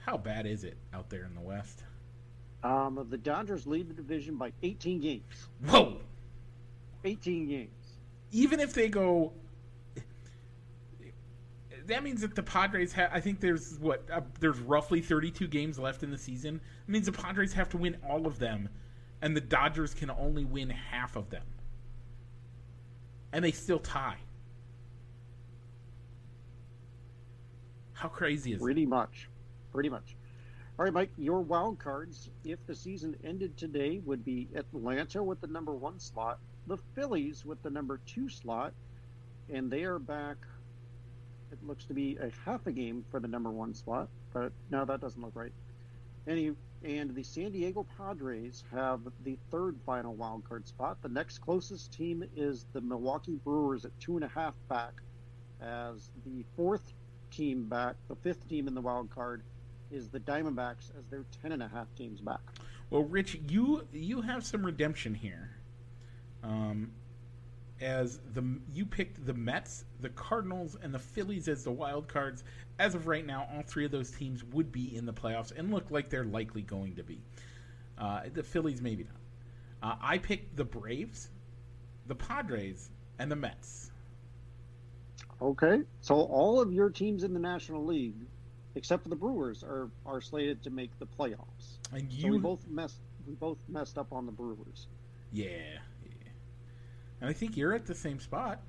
[0.05, 1.83] how bad is it out there in the West?
[2.63, 5.49] Um, the Dodgers lead the division by 18 games.
[5.67, 5.99] Whoa!
[7.05, 7.71] 18 games.
[8.33, 9.33] even if they go
[11.87, 15.79] that means that the Padres have I think there's what uh, there's roughly 32 games
[15.79, 16.61] left in the season.
[16.87, 18.69] It means the Padres have to win all of them
[19.23, 21.45] and the Dodgers can only win half of them.
[23.33, 24.19] And they still tie.
[27.99, 28.63] How crazy is it?
[28.63, 29.29] Pretty much.
[29.73, 30.15] Pretty much.
[30.79, 35.41] All right, Mike, your wild cards, if the season ended today, would be Atlanta with
[35.41, 38.73] the number one slot, the Phillies with the number two slot,
[39.53, 40.37] and they are back.
[41.51, 44.85] It looks to be a half a game for the number one slot, but no,
[44.85, 45.53] that doesn't look right.
[46.29, 46.53] Any
[46.85, 50.99] and the San Diego Padres have the third final wild card spot.
[51.03, 54.93] The next closest team is the Milwaukee Brewers at two and a half back,
[55.61, 56.93] as the fourth
[57.31, 59.43] team back, the fifth team in the wild card,
[59.91, 62.41] is the Diamondbacks as they're ten and a half games back.
[62.91, 65.51] Well, Rich, you you have some redemption here.
[66.43, 66.93] Um,
[67.81, 72.45] as the you picked the Mets, the Cardinals, and the Phillies as the wild cards.
[72.79, 75.73] As of right now, all three of those teams would be in the playoffs and
[75.73, 77.21] look like they're likely going to be.
[77.99, 79.91] Uh, the Phillies, maybe not.
[79.91, 81.29] Uh, I picked the Braves,
[82.07, 83.91] the Padres, and the Mets.
[85.41, 88.27] Okay, so all of your teams in the National League,
[88.75, 91.79] except for the Brewers, are are slated to make the playoffs.
[91.93, 94.89] And So we both messed we both messed up on the Brewers.
[95.33, 95.47] yeah,
[96.05, 96.11] yeah.
[97.21, 98.61] And I think you're at the same spot.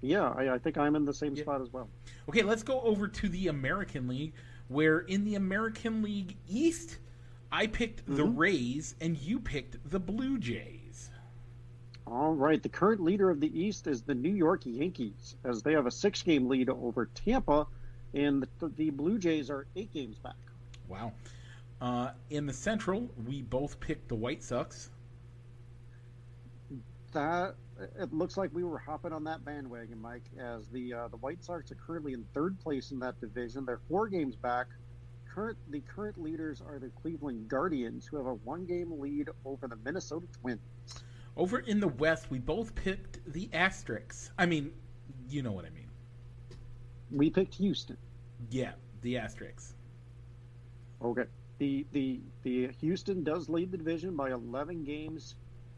[0.00, 1.42] Yeah, I, I think I'm in the same Yeah.
[1.42, 1.88] spot as well.
[2.28, 4.32] Okay, let's go over to the American League,
[4.68, 6.98] where in the American League East,
[7.50, 8.38] I picked the Mhm.
[8.38, 10.77] Rays and you picked the Blue Jays.
[12.10, 15.72] All right, the current leader of the East is the New York Yankees, as they
[15.72, 17.66] have a six game lead over Tampa,
[18.14, 20.36] and the, the Blue Jays are eight games back.
[20.88, 21.12] Wow.
[21.82, 24.88] Uh, in the Central, we both picked the White Sox.
[27.12, 27.56] That
[27.98, 30.24] it looks like we were hopping on that bandwagon, Mike.
[30.38, 33.80] As the uh, the White Sox are currently in third place in that division, they're
[33.88, 34.66] four games back.
[35.32, 39.68] Current the current leaders are the Cleveland Guardians, who have a one game lead over
[39.68, 40.60] the Minnesota Twins.
[41.38, 44.30] Over in the West, we both picked the Asterix.
[44.36, 44.72] I mean,
[45.28, 45.88] you know what I mean.
[47.12, 47.96] We picked Houston.
[48.50, 48.72] Yeah,
[49.02, 49.72] the Asterix.
[51.02, 51.24] Okay.
[51.58, 55.36] The the the Houston does lead the division by 11 games.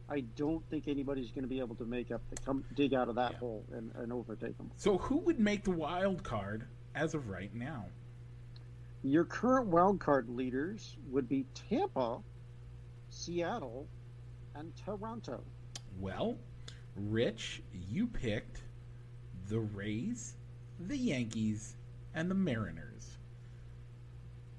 [0.08, 3.08] I don't think anybody's going to be able to make up the come dig out
[3.08, 3.38] of that Yeah.
[3.38, 4.70] hole and, and overtake them.
[4.76, 7.84] So who would make the wild card as of right now?
[9.02, 12.18] Your current wild card leaders would be Tampa,
[13.08, 13.86] Seattle,
[14.54, 15.42] and Toronto.
[15.98, 16.36] Well,
[16.96, 18.62] Rich, you picked
[19.48, 20.34] the Rays,
[20.78, 21.76] the Yankees,
[22.14, 23.18] and the Mariners.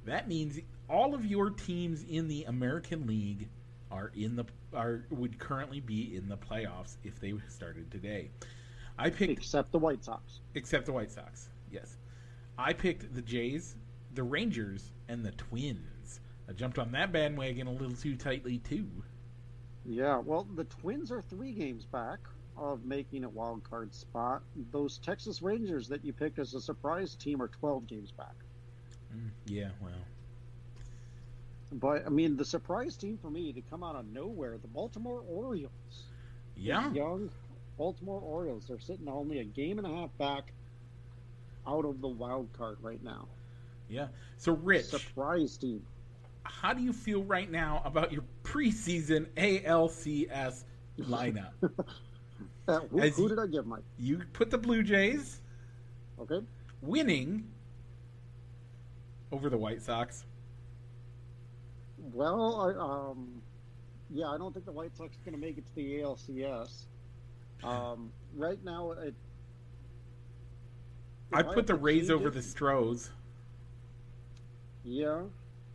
[0.05, 3.49] That means all of your teams in the American League
[3.91, 8.29] are in the are would currently be in the playoffs if they started today.
[8.97, 10.39] I picked Except the White Sox.
[10.55, 11.49] except the White Sox.
[11.71, 11.97] Yes.
[12.57, 13.75] I picked the Jays,
[14.13, 16.19] the Rangers, and the Twins.
[16.49, 18.87] I jumped on that bandwagon a little too tightly too.
[19.85, 22.19] Yeah, well, the Twins are three games back
[22.57, 24.43] of making a wild card spot.
[24.71, 28.35] Those Texas Rangers that you picked as a surprise team are 12 games back.
[29.15, 29.93] Mm, yeah, well.
[31.71, 35.23] But I mean, the surprise team for me to come out of nowhere, the Baltimore
[35.27, 36.03] Orioles.
[36.55, 36.89] Yeah.
[36.89, 37.29] The young
[37.77, 38.65] Baltimore Orioles.
[38.67, 40.53] They're sitting only a game and a half back
[41.65, 43.27] out of the wild card right now.
[43.89, 44.07] Yeah.
[44.37, 45.83] So, Rich, Surprise team.
[46.43, 50.63] How do you feel right now about your preseason ALCS
[50.99, 51.51] lineup?
[52.67, 53.81] Uh, who, who you- did I give, Mike?
[53.97, 55.41] you put the Blue Jays
[56.19, 56.39] Okay.
[56.81, 57.49] winning
[59.31, 60.25] over the White Sox.
[62.13, 63.41] Well, I, um,
[64.11, 66.85] yeah, I don't think the White Sox are going to make it to the ALCS.
[67.63, 69.15] Um, right now, it,
[71.33, 73.09] I put the Rays over the Stros.
[74.83, 75.21] Yeah,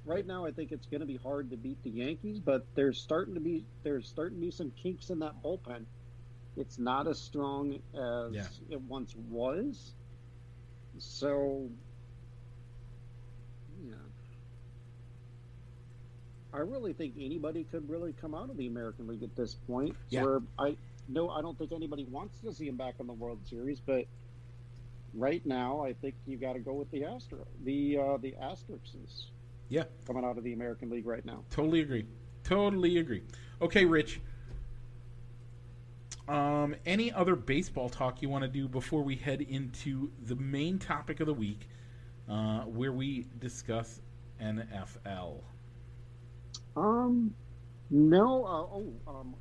[0.07, 2.99] right now I think it's going to be hard to beat the Yankees, but there's
[3.01, 5.85] starting to be there's starting to be some kinks in that bullpen.
[6.57, 8.47] It's not as strong as Yeah.
[8.71, 9.93] it once was.
[10.99, 11.69] So,
[13.85, 13.95] yeah.
[16.55, 19.95] I really think anybody could really come out of the American League at this point.
[20.09, 20.23] Yeah.
[20.23, 20.77] Where I
[21.09, 24.07] no, I don't think anybody wants to see him back in the World Series, but
[25.15, 29.27] right now I think you got to go with the Astro, the uh, the Asterixes.
[29.69, 29.85] Yeah.
[30.07, 31.43] coming out of the American League right now.
[31.51, 32.07] Totally agree.
[32.45, 33.23] Totally agree.
[33.61, 34.21] Okay, Rich.
[36.29, 40.79] Um, any other baseball talk you want to do before we head into the main
[40.79, 41.69] topic of the week,
[42.29, 44.01] uh, where we discuss
[44.41, 45.43] NFL?
[46.77, 47.35] Um,
[47.91, 48.45] no.
[48.45, 49.35] Uh, oh, um,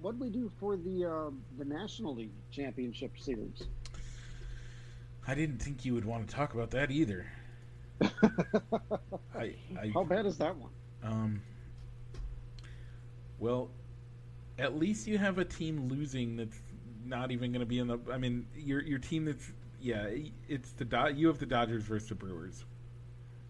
[0.00, 3.64] what did we do for the uh, the National League Championship Series?
[5.26, 7.26] I didn't think you would want to talk about that either.
[9.34, 10.70] I, I How bad is that one?
[11.02, 11.42] Um.
[13.38, 13.70] Well,
[14.58, 16.60] at least you have a team losing that's
[17.04, 17.98] not even going to be in the.
[18.12, 20.08] I mean, your your team that's yeah,
[20.48, 22.64] it's the Do- you have the Dodgers versus the Brewers.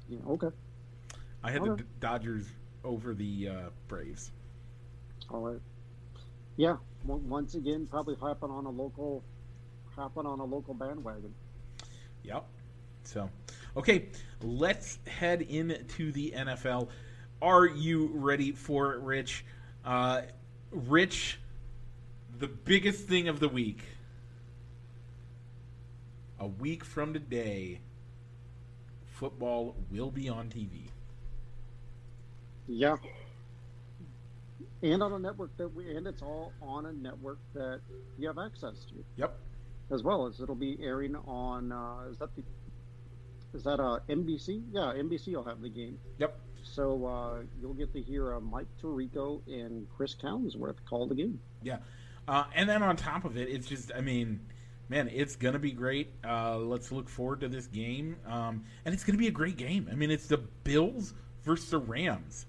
[0.09, 0.49] Yeah, okay,
[1.43, 1.83] I had the Okay.
[1.83, 2.47] D- Dodgers
[2.85, 4.33] over the uh, Braves.
[5.31, 5.61] all right.
[6.57, 9.25] Yeah, once again, probably happen on a local,
[9.97, 11.35] happen on a local bandwagon.
[12.23, 12.47] Yep.
[13.05, 13.31] So,
[13.77, 14.09] okay,
[14.43, 16.89] let's head into the NFL.
[17.41, 19.45] Are you ready for it, Rich?
[19.85, 20.23] Uh,
[20.71, 21.39] Rich,
[22.39, 23.83] the biggest thing of the week.
[26.41, 27.81] A week from today,
[29.05, 30.89] football will be on TV.
[32.67, 32.97] Yeah.
[34.83, 37.81] And on a network that we, and it's all on a network that
[38.19, 39.05] you have access to.
[39.17, 39.39] Yep.
[39.91, 42.43] as well as it'll be airing on uh, is that the
[43.55, 44.63] is that uh, NBC?
[44.73, 45.99] Yeah, NBC will have the game.
[46.19, 46.39] Yep.
[46.63, 51.41] So uh, you'll get to hear uh, Mike Tirico and Cris Collinsworth call the game.
[51.63, 51.79] Yeah.
[52.27, 54.41] Uh, and then on top of it, it's just, I mean,
[54.89, 56.13] man, it's going to be great.
[56.27, 58.17] Uh, let's look forward to this game.
[58.27, 59.89] Um, and it's going to be a great game.
[59.93, 61.13] I mean, it's the Bills
[61.45, 62.47] versus the Rams.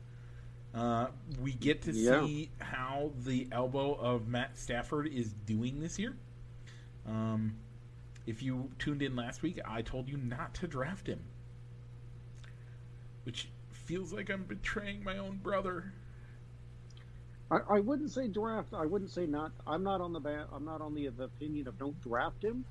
[0.74, 1.08] Uh,
[1.42, 2.26] we get to Yeah.
[2.26, 6.16] see how the elbow of Matt Stafford is doing this year.
[7.06, 7.58] Um,
[8.26, 11.20] if you tuned in last week, I told you not to draft him,
[13.24, 15.94] which feels like I'm betraying my own brother.
[17.52, 18.74] I, I wouldn't say draft.
[18.74, 19.52] I wouldn't say not.
[19.68, 22.66] I'm not on the ba- I'm not on the, the opinion of don't draft him,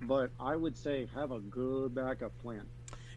[0.00, 0.06] hmm.
[0.06, 2.66] but I would say have a good backup plan.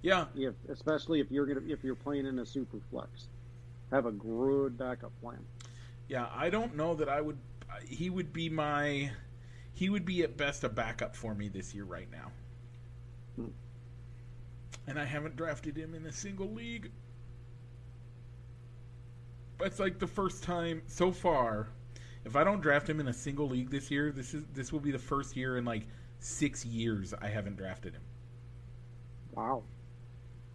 [0.01, 3.27] Yeah, If especially if you're gonna if you're playing in a super flex,
[3.91, 5.39] have a good backup plan.
[6.07, 7.37] Yeah, I don't know that I would.
[7.87, 9.11] He would be my.
[9.73, 12.31] He would be at best a backup for me this year right now.
[14.87, 16.91] And I haven't drafted him in a single league.
[19.59, 21.69] That's like the first time so far
[22.25, 24.79] If I don't draft him in a single league this year, this is this will
[24.79, 25.87] be the first year in like
[26.19, 28.03] six years I haven't drafted him.
[29.31, 29.63] Wow,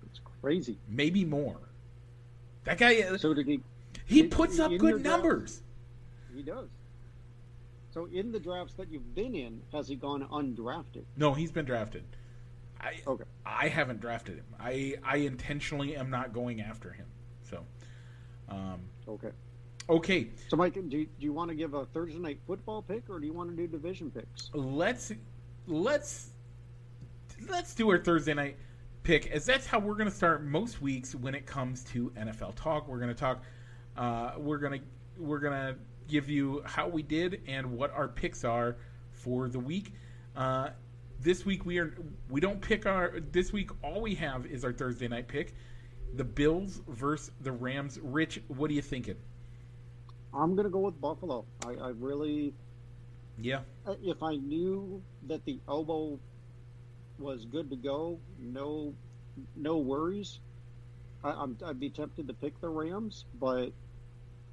[0.06, 0.78] it's crazy.
[0.88, 1.60] Maybe more.
[2.64, 3.00] That guy.
[3.02, 3.62] Uh, so did he?
[4.04, 5.62] He in- puts up good numbers.
[6.34, 6.68] He does.
[7.96, 11.04] So in the drafts that you've been in, has he gone undrafted?
[11.16, 12.04] No, he's been drafted.
[12.78, 13.24] I Okay.
[13.46, 14.44] I haven't drafted him.
[14.60, 17.06] I I intentionally am not going after him.
[17.40, 17.64] So,
[18.50, 19.30] um, Okay.
[19.88, 23.08] okay, So Mike, do you, do you want to give a Thursday night football pick,
[23.08, 24.50] or do you want to do division picks?
[24.52, 25.10] let's
[25.66, 26.32] let's
[27.48, 28.58] let's do our Thursday night
[29.04, 32.56] pick, as that's how we're going to start most weeks when it comes to NFL
[32.56, 32.88] talk.
[32.88, 33.42] We're going to talk.
[33.96, 34.80] Uh, we're gonna
[35.16, 35.76] we're gonna
[36.08, 38.76] give you how we did and what our picks are
[39.12, 39.92] for the week.
[40.36, 40.70] Uh,
[41.20, 41.94] this week we are
[42.28, 45.54] we don't pick our this week all we have is our Thursday night pick.
[46.14, 47.98] The Bills versus the Rams.
[48.02, 49.16] Rich, what are you thinking?
[50.32, 51.46] I'm gonna go with Buffalo.
[51.64, 52.54] I, I really,
[53.38, 53.60] Yeah,
[54.02, 56.20] if I knew that the elbow
[57.18, 58.94] was good to go, no,
[59.56, 60.40] no worries.
[61.24, 63.72] I, I'm, I'd be tempted to pick the Rams, but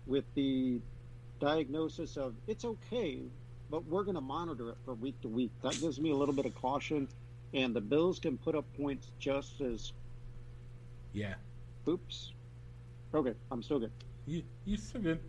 [0.05, 0.81] with the
[1.43, 3.21] diagnosis of it's okay,
[3.69, 6.33] but we're going to monitor it for week to week, that gives me a little
[6.33, 7.07] bit of caution.
[7.53, 9.91] And the Bills can put up points just as
[11.11, 11.35] yeah.
[11.87, 12.31] oops.
[13.13, 13.91] Okay, I'm still good.
[14.25, 15.19] You you so good.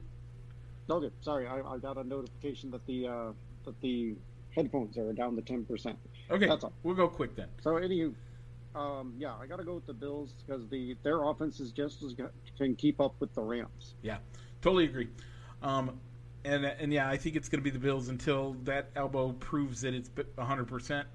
[0.88, 3.32] Okay, sorry, I, I got a notification that the uh,
[3.66, 4.14] that the
[4.54, 5.98] headphones are down to ten percent.
[6.30, 6.72] Okay, That's all.
[6.82, 7.48] we'll go quick then.
[7.60, 8.14] So, anywho,
[8.74, 12.02] um, yeah, I got to go with the Bills because the their offense is just
[12.02, 13.94] as good, can keep up with the Rams.
[14.02, 14.18] Yeah,
[14.62, 15.08] totally agree.
[15.64, 15.98] Um,
[16.44, 19.80] and and yeah, I think it's going to be the Bills until that elbow proves
[19.80, 21.08] that it's hundred percent.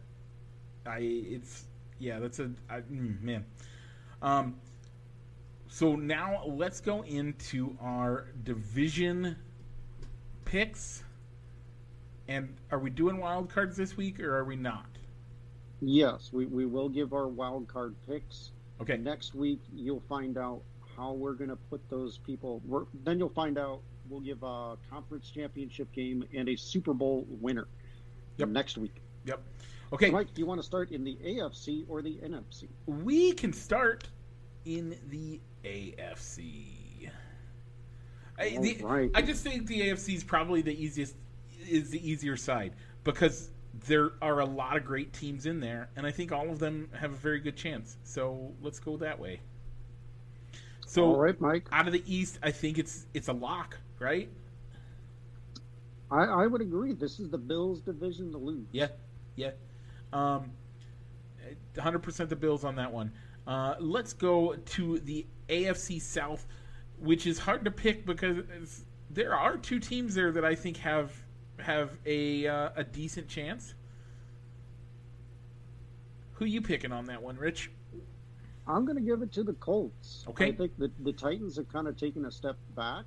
[0.86, 1.66] I it's
[2.00, 3.46] yeah, that's a I, mm, man.
[4.22, 4.56] Um,
[5.68, 9.38] so now let's go into our division
[10.46, 11.04] picks.
[12.28, 14.86] And are we doing wild cards this week or are we not?
[15.82, 18.52] Yes, we, we will give our wild card picks.
[18.82, 18.98] Okay.
[18.98, 20.62] Next week, you'll find out
[20.98, 22.62] how we're going to put those people.
[22.66, 27.26] We're, then you'll find out we'll give a conference championship game and a Super Bowl
[27.30, 27.68] winner
[28.38, 28.50] Yep.
[28.50, 29.02] next week.
[29.26, 29.42] Yep.
[29.94, 30.10] Okay.
[30.10, 32.68] Mike, do you want to start in the AFC or the NFC?
[32.86, 34.08] we can start
[34.66, 37.10] in the AFC.
[38.38, 39.12] I, the, right.
[39.14, 41.16] I just think the AFC is probably the easiest,
[41.68, 43.50] is the easier side because
[43.88, 46.90] there are a lot of great teams in there, and I think all of them
[46.98, 47.98] have a very good chance.
[48.04, 49.42] So let's go that way.
[50.86, 51.68] So All right, Mike.
[51.72, 54.30] out of the East, I think it's it's a lock, right?
[56.12, 56.94] I, I would agree.
[56.94, 58.68] This is the Bills' division to lose.
[58.72, 58.88] Yeah,
[59.36, 59.52] yeah.
[60.12, 60.52] Um,
[61.76, 63.12] 100% the Bills on that one.
[63.46, 66.46] Uh, let's go to the AFC South,
[67.00, 68.44] which is hard to pick because
[69.10, 71.12] there are two teams there that I think have
[71.60, 73.74] have a uh, a decent chance.
[76.34, 77.72] Who you picking on that one, Rich?
[78.68, 80.26] I'm going to give it to the Colts.
[80.30, 80.50] Okay.
[80.50, 83.06] I think the, the Titans have kind of taken a step back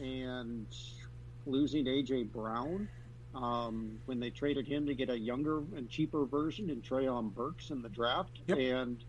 [0.00, 0.66] and
[1.46, 2.24] losing A.J.
[2.24, 2.88] Brown
[3.34, 7.70] um, when they traded him to get a younger and cheaper version in Treylon Burks
[7.70, 8.40] in the draft.
[8.46, 8.58] Yep.
[8.58, 9.04] And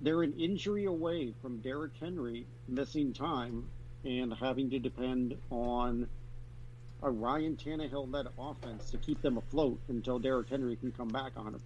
[0.00, 3.68] they're an injury away from Derrick Henry missing time
[4.04, 6.08] and having to depend on
[7.02, 11.34] a Ryan Tannehill led offense to keep them afloat until Derrick Henry can come back
[11.34, 11.60] 100%.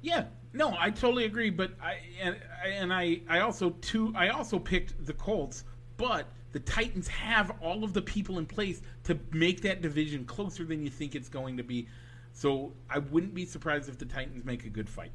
[0.00, 1.50] Yeah, no, I totally agree.
[1.50, 5.64] But I and and I I also too I also picked the Colts,
[5.96, 10.64] but the Titans have all of the people in place to make that division closer
[10.64, 11.88] than you think it's going to be.
[12.32, 15.12] So I wouldn't be surprised if the Titans make a good fight.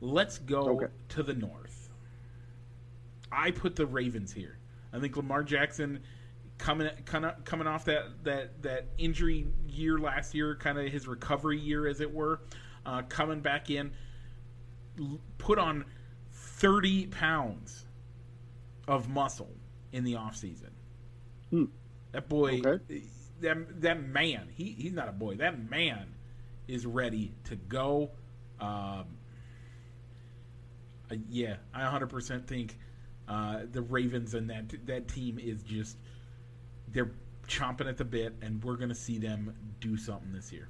[0.00, 0.92] Let's go Okay.
[1.10, 1.90] to the north.
[3.30, 4.58] I put the Ravens here.
[4.92, 6.00] I think Lamar Jackson
[6.56, 11.86] coming coming off that that that injury year last year, kind of his recovery year
[11.86, 12.40] as it were,
[12.86, 13.92] uh, coming back in,
[15.38, 15.84] put on
[16.32, 17.84] 30 pounds
[18.88, 19.50] of muscle
[19.92, 20.70] in the offseason.
[21.50, 21.64] Hmm.
[22.12, 23.02] That boy, Okay.
[23.40, 25.36] that, that man, he, he's not a boy.
[25.36, 26.14] That man
[26.66, 28.10] is ready to go.
[28.60, 29.04] Um,
[31.10, 32.76] uh, yeah, I 100% think
[33.28, 35.96] uh, the Ravens and that that team is just
[36.88, 37.10] they're
[37.46, 40.68] chomping at the bit, and we're going to see them do something this year.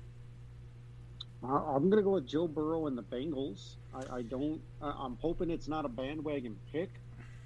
[1.43, 3.77] I- I'm going to go with Joe Burrow and the Bengals.
[3.95, 4.61] I, I don't.
[4.83, 6.91] I'm hoping it's not a bandwagon pick,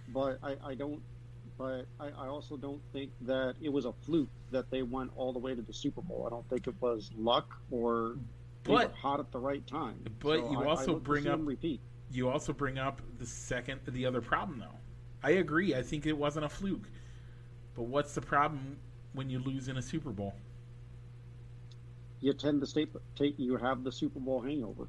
[0.09, 1.01] but I, I don't.
[1.59, 5.33] But I, I also don't think that it was a fluke that they went all
[5.33, 6.25] the way to the Super Bowl.
[6.27, 8.17] I don't think it was luck or
[8.65, 10.03] they But- were hot at the right time.
[10.21, 11.81] but So you I- I also to bring up- repeat.
[12.11, 14.79] you also bring up the second the other problem though
[15.23, 16.91] i agree i think it wasn't a fluke
[17.75, 18.77] but what's the problem
[19.15, 20.35] when you lose in a Super Bowl.
[22.21, 22.87] You tend to stay,
[23.17, 24.89] take you have the Super Bowl hangover.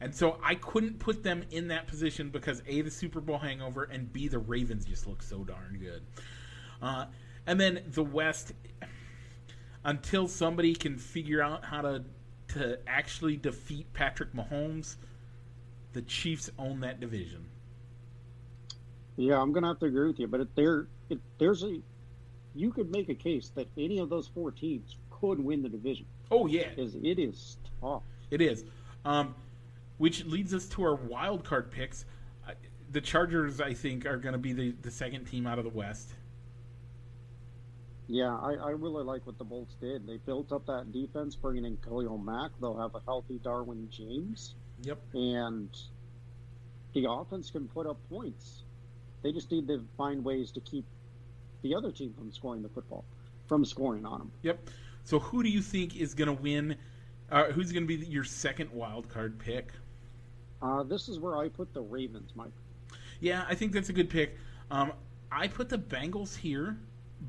[0.00, 3.84] And so I couldn't put them in that position because A, the Super Bowl hangover,
[3.84, 6.02] and B, the Ravens just look so darn good.
[6.80, 7.06] Uh,
[7.46, 8.52] and then the West,
[9.84, 12.04] until somebody can figure out how to
[12.48, 14.96] to actually defeat Patrick Mahomes,
[15.92, 17.46] the Chiefs own that division.
[19.16, 21.80] Yeah, I'm gonna have to agree with you, but if there, if there's a,
[22.54, 26.06] you could make a case that any of those four teams could win the division.
[26.30, 28.02] Oh yeah, because it is tough.
[28.30, 28.64] It is,
[29.04, 29.34] um,
[30.00, 32.06] which leads us to our wild card picks.
[32.48, 32.52] Uh,
[32.90, 35.70] the Chargers, I think, are going to be the, the second team out of the
[35.70, 36.14] West.
[38.06, 40.06] Yeah, I, I really like what the Bolts did.
[40.06, 42.50] They built up that defense, bringing in Khalil Mack.
[42.62, 44.54] They'll have a healthy Derwin James.
[44.84, 45.02] Yep.
[45.12, 45.68] And
[46.94, 48.62] the offense can put up points.
[49.22, 50.86] They just need to find ways to keep
[51.60, 53.04] the other team from scoring the football,
[53.48, 54.32] from scoring on them.
[54.44, 54.70] Yep.
[55.04, 56.76] So who do you think is going to win?
[57.30, 59.72] Uh, who's going to be your second wild card pick?
[60.62, 62.52] Uh, this is where I put the Ravens, Mike.
[63.20, 64.36] Yeah, I think that's a good pick.
[64.70, 64.92] Um,
[65.30, 66.78] I put the Bengals here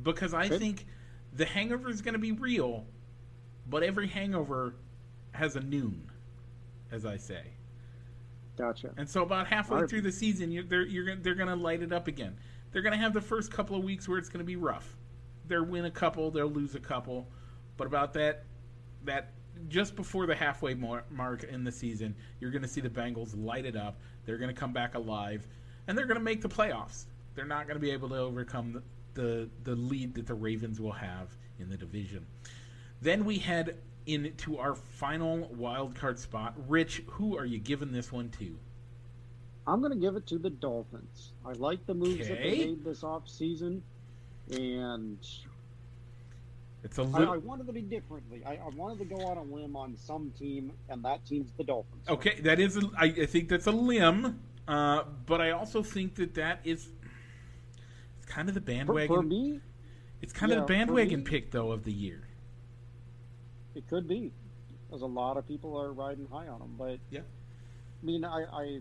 [0.04, 0.86] because I think
[1.34, 2.86] the hangover is going to be real,
[3.70, 4.76] but every hangover
[5.32, 6.10] has a noon,
[6.92, 7.44] as I say.
[8.58, 8.92] Gotcha.
[8.98, 11.94] And so about halfway through the season, you're, they're you're, they're going to light it
[11.94, 12.36] up again.
[12.72, 14.96] They're going to have the first couple of weeks where it's going to be rough.
[15.48, 17.28] They'll win a couple, they'll lose a couple,
[17.78, 18.44] but about that
[19.04, 19.32] that
[19.70, 23.66] just before the halfway mark in the season, you're going to see the Bengals light
[23.66, 24.00] it up.
[24.26, 25.48] They're going to come back alive,
[25.88, 27.06] and they're going to make the playoffs.
[27.36, 28.84] They're not going to be able to overcome
[29.14, 32.26] the the lead that the Ravens will have in the division.
[33.02, 36.56] Then we head into our final wild card spot.
[36.68, 38.58] Rich, who are you giving this one to?
[39.68, 41.34] I'm going to give it to the Dolphins.
[41.46, 42.30] I like the moves okay.
[42.30, 43.84] that they made this off season,
[44.50, 45.18] and
[46.84, 48.44] it's a li- I, I, wanted to be differently.
[48.46, 51.64] I, I, wanted to go on a limb on some team, and that team's the
[51.64, 52.10] Dolphins.
[52.10, 52.78] Okay, that is.
[52.78, 56.88] A, I, I think that's a limb, uh, but I also think that that is
[58.18, 59.08] It's kind of the bandwagon.
[59.08, 59.60] For, for me,
[60.22, 62.28] it's kind yeah, of the bandwagon me, pick though of the year.
[63.76, 64.32] It could be,
[64.88, 66.76] because a lot of people are riding high on them.
[66.80, 68.80] But yeah, I mean, I, I,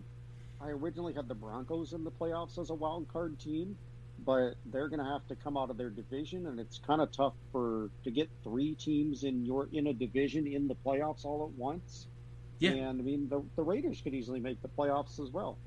[0.59, 3.77] I originally had the Broncos in the playoffs as a wild card team,
[4.25, 7.11] but they're going to have to come out of their division, and it's kind of
[7.11, 11.43] tough for to get three teams in your in a division in the playoffs all
[11.51, 12.07] at once.
[12.59, 15.57] Yeah, and I mean the the Raiders could easily make the playoffs as well.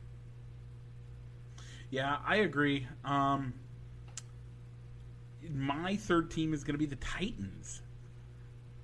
[1.91, 2.87] Yeah, I agree.
[3.05, 3.55] Um,
[5.53, 7.83] my third team is going to be the Titans.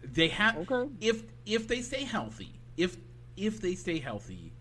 [0.02, 0.90] They have okay.
[1.00, 2.96] if if they stay healthy, if
[3.36, 4.52] if they stay healthy,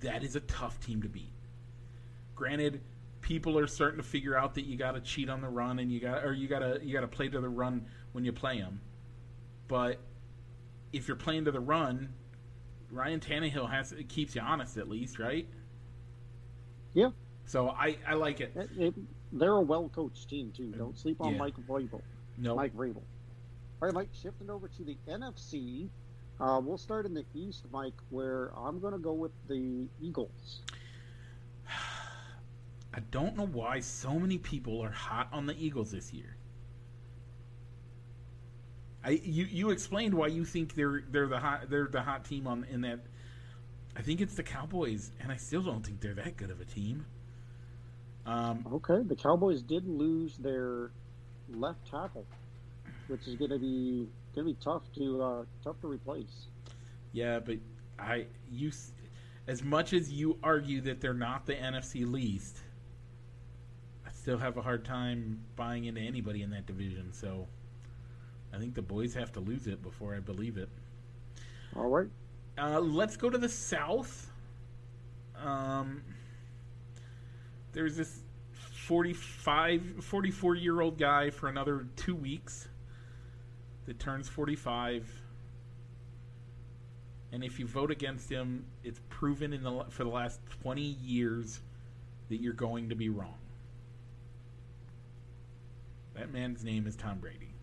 [0.00, 1.32] that is a tough team to beat.
[2.34, 2.80] Granted,
[3.24, 5.90] people are starting to figure out that you got to cheat on the run and
[5.90, 8.32] you got or you got to you got to play to the run when you
[8.32, 8.80] play them.
[9.66, 9.98] But
[10.92, 12.10] if you're playing to the run,
[12.90, 15.48] Ryan Tannehill has it keeps you honest at least, right?
[16.92, 17.10] Yeah.
[17.46, 18.52] So I I like it.
[18.54, 18.94] it, it
[19.32, 20.72] they're a well coached team too.
[20.76, 21.38] Don't sleep on yeah.
[21.38, 22.02] Mike Vrabel.
[22.36, 22.96] No, Mike Vrabel.
[22.96, 24.10] All right, Mike.
[24.12, 25.88] Shifting over to the NFC,
[26.40, 30.60] uh, we'll start in the East, Mike, where I'm going to go with the Eagles.
[32.94, 36.36] I don't know why so many people are hot on the Eagles this year.
[39.04, 42.46] I you you explained why you think they're they're the hot they're the hot team
[42.46, 43.00] on in that.
[43.96, 46.64] I think it's the Cowboys, and I still don't think they're that good of a
[46.64, 47.06] team.
[48.26, 50.90] Um, okay, the Cowboys did lose their
[51.52, 52.24] left tackle,
[53.08, 56.46] which is going to be going to be tough to uh, tough to replace.
[57.12, 57.58] Yeah, but
[57.98, 58.70] I you
[59.46, 62.60] as much as you argue that they're not the NFC least,
[64.24, 67.12] still have a hard time buying into anybody in that division.
[67.12, 67.46] So
[68.54, 70.70] I think the boys have to lose it before I believe it.
[71.76, 72.08] All right.
[72.56, 74.30] Uh, let's go to the South.
[75.36, 76.02] Um,
[77.72, 78.20] there's this
[78.86, 82.66] 45, 44 year old guy for another two weeks
[83.84, 85.20] that turns 45.
[87.30, 91.60] And if you vote against him, it's proven in the for the last 20 years
[92.30, 93.34] that you're going to be wrong.
[96.14, 97.54] That man's name is Tom Brady.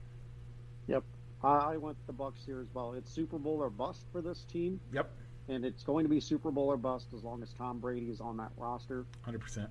[0.87, 1.03] Yep.
[1.43, 2.93] I went the Bucs here as well.
[2.93, 4.79] It's Super Bowl or bust for this team.
[4.93, 5.09] Yep.
[5.47, 8.21] And it's going to be Super Bowl or bust as long as Tom Brady is
[8.21, 9.05] on that roster.
[9.27, 9.67] 100%.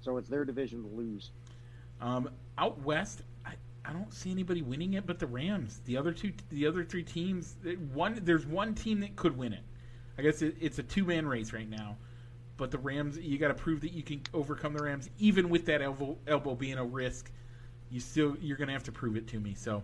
[0.00, 1.32] So it's their division to lose.
[2.00, 5.80] Um, out west, I, I don't see anybody winning it, but the Rams.
[5.86, 7.56] The other two, the other three teams.
[7.92, 9.64] One, there's one team that could win it.
[10.18, 11.96] I guess it, it's a two man race right now.
[12.56, 15.66] But the Rams, you got to prove that you can overcome the Rams, even with
[15.66, 17.30] that elbow, elbow being a risk
[17.90, 19.54] You still you're gonna have to prove it to me.
[19.54, 19.82] So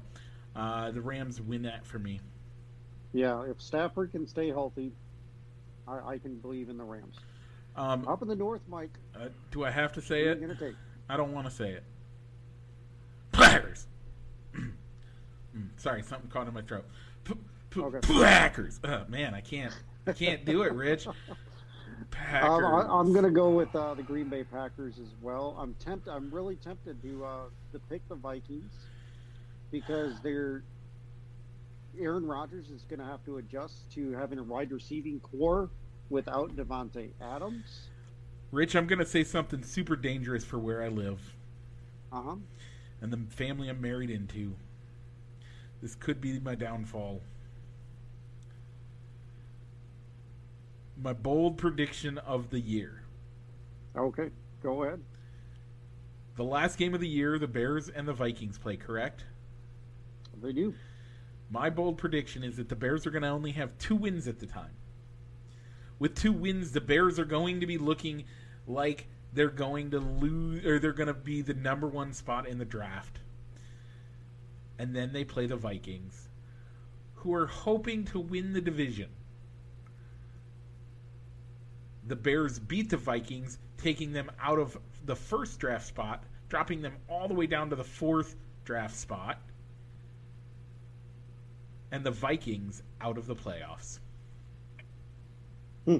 [0.57, 2.21] uh, the Rams win that for me.
[3.13, 4.93] Yeah, if Stafford can stay healthy,
[5.87, 7.17] I, I can believe in the Rams.
[7.77, 8.91] Um, Up in the north, Mike.
[9.15, 10.43] uh, do I have to say it?
[11.09, 11.85] I don't want to say it.
[13.33, 13.87] Packers.
[15.77, 16.85] Sorry, something caught in my throat.
[17.25, 17.35] P-
[17.71, 18.01] p- Okay.
[18.01, 18.79] Packers.
[18.85, 19.75] Oh, man, I can't.
[20.07, 21.07] I can't do it, Rich.
[22.13, 22.65] Packers.
[22.65, 25.57] Um, I, I'm going to go with uh, the Green Bay Packers as well.
[25.59, 26.11] I'm tempted.
[26.13, 27.39] I'm really tempted to uh,
[27.73, 28.73] to pick the Vikings
[29.73, 30.63] because they're
[31.99, 35.69] Aaron Rodgers is going to have to adjust to having a wide receiving corps
[36.11, 37.89] without Davante Adams.
[38.51, 41.21] Rich, I'm going to say something super dangerous for where I live
[42.13, 42.37] Uh huh.
[43.01, 44.55] and the family I'm married into.
[45.83, 47.21] This could be my downfall.
[51.03, 53.03] My bold prediction of the year.
[53.97, 54.31] Okay,
[54.63, 55.01] go ahead.
[56.37, 59.25] The last game of the year, the Bears and the Vikings play, correct?
[60.41, 60.75] They do.
[61.51, 64.39] My bold prediction is that the Bears are going to only have two wins at
[64.39, 64.71] the time.
[65.99, 68.25] With two wins, the Bears are going to be looking
[68.67, 72.59] like they're going to lose, or they're going to be the number one spot in
[72.59, 73.19] the draft.
[74.79, 76.29] And then they play the Vikings,
[77.17, 79.09] who are hoping to win the division.
[82.07, 86.97] The Bears beat the Vikings, taking them out of the first draft spot, dropping them
[87.09, 89.39] all the way down to the fourth draft spot
[91.93, 94.01] and the Vikings out of the playoffs.
[95.85, 95.99] Hmm.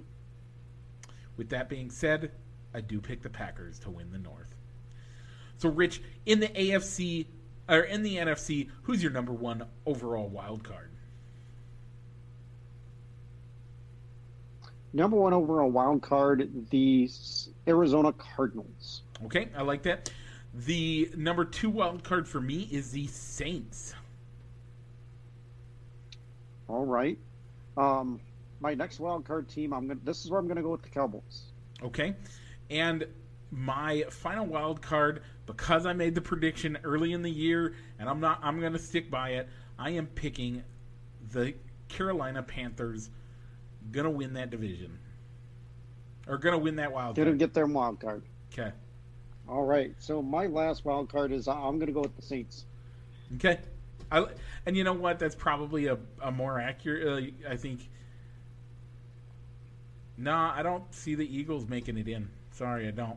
[1.37, 2.33] With that being said,
[2.75, 4.55] I do pick the Packers to win the North.
[5.59, 7.27] So, Rich, in the AFC
[7.69, 10.91] or in the NFC, who's your number one overall wild card?
[14.93, 17.11] Number one overall wild card, the
[17.66, 19.03] Arizona Cardinals.
[19.24, 20.11] Okay, I like that.
[20.55, 23.95] The number two wild card for me is the Saints.
[26.68, 27.18] All right.
[27.76, 28.20] Um,
[28.61, 30.01] my next wild card team, I'm gonna.
[30.05, 31.45] This is where I'm gonna go with the Cowboys.
[31.82, 32.14] Okay.
[32.70, 33.07] And
[33.51, 38.20] my final wild card, because I made the prediction early in the year, and I'm
[38.20, 40.64] not I'm gonna stick by it, I am picking
[41.32, 41.55] the
[41.88, 43.11] Carolina Panthers
[43.91, 44.99] gonna win that division.
[46.28, 48.22] Or gonna win that wild Gonna get their wild card.
[48.53, 48.72] Okay.
[49.49, 49.95] All right.
[49.99, 52.66] So my last wild card is I'm gonna go with the Saints.
[53.35, 53.59] Okay.
[54.11, 54.26] I,
[54.66, 55.18] and you know what?
[55.18, 57.35] That's probably a, a more accurate.
[57.49, 57.89] Uh, I think.
[60.18, 62.28] Nah, I don't see the Eagles making it in.
[62.53, 63.16] Sorry, I don't.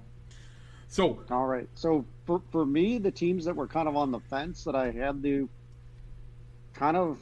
[0.88, 1.68] So All right.
[1.76, 4.92] So for for me, the teams that were kind of on the fence that I
[4.92, 5.50] had to
[6.74, 7.20] kind of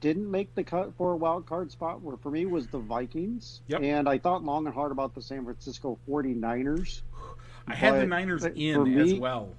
[0.00, 3.60] didn't make the cut for a wild card spot were for me was the Vikings.
[3.68, 3.82] Yep.
[3.82, 7.02] And I thought long and hard about the San Francisco 49ers.
[7.66, 9.54] I had the Niners in for as well.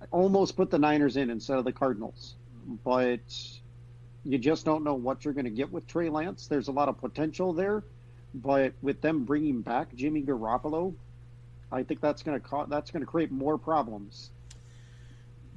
[0.00, 2.36] I almost put the Niners in instead of the Cardinals.
[2.84, 3.20] But
[4.24, 6.46] you just don't know what you're going to get with Trey Lance.
[6.46, 7.82] There's a lot of potential there,
[8.34, 10.94] but with them bringing back Jimmy Garoppolo,
[11.72, 14.30] I think that's going to that's going to create more problems.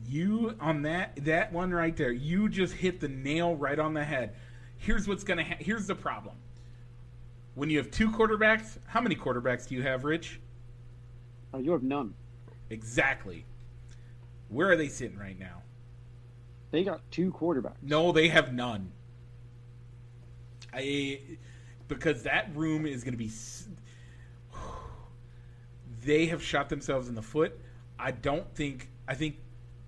[0.08, 4.04] You on that that one right there, you just hit the nail right on the
[4.04, 4.36] head.
[4.78, 5.44] Here's what's gonna.
[5.44, 6.36] Ha- here's the problem.
[7.56, 10.40] When you have two quarterbacks, how many quarterbacks do you have, Rich?
[11.54, 12.14] Uh, you have none.
[12.70, 13.46] Exactly.
[14.50, 15.62] Where are they sitting right now?
[16.72, 17.76] They got two quarterbacks.
[17.82, 18.92] No, they have none.
[20.74, 21.20] I
[21.88, 23.30] because that room is going to be.
[26.04, 27.60] They have shot themselves in the foot.
[28.00, 28.90] I don't think.
[29.08, 29.36] I think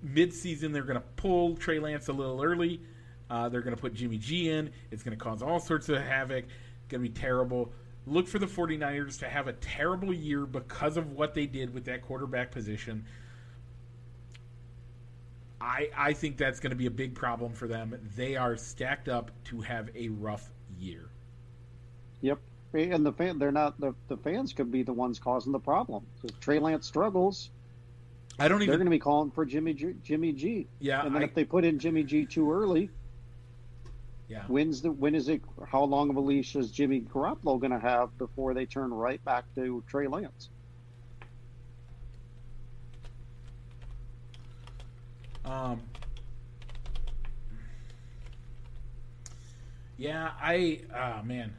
[0.04, 2.82] mid-season they're going to pull Trey Lance a little early.
[3.30, 4.70] Uh, they're going to put Jimmy G in.
[4.92, 6.46] It's going to cause all sorts of havoc.
[6.46, 7.72] It's Going to be terrible.
[8.06, 11.86] Look for the 49ers to have a terrible year because of what they did with
[11.86, 13.06] that quarterback position.
[15.62, 17.98] I I think that's going to be a big problem for them.
[18.16, 21.10] They are stacked up to have a rough year.
[22.22, 22.40] Yep.
[22.74, 26.06] And the fan, they're not the, the fans could be the ones causing the problem.
[26.24, 27.52] If Trey Lance struggles,
[28.40, 28.68] I don't even.
[28.68, 30.68] they're going to be calling for Jimmy G, Jimmy G.
[30.80, 32.90] Yeah, And then I, if they put in Jimmy G too early,
[34.28, 34.44] yeah.
[34.48, 35.42] when's the when is it?
[35.68, 39.24] How long of a leash is Jimmy Garoppolo going to have before they turn right
[39.24, 40.50] back to Trey Lance?
[45.46, 45.82] Um.
[49.98, 50.82] Yeah, I.
[50.94, 51.54] Ah, man.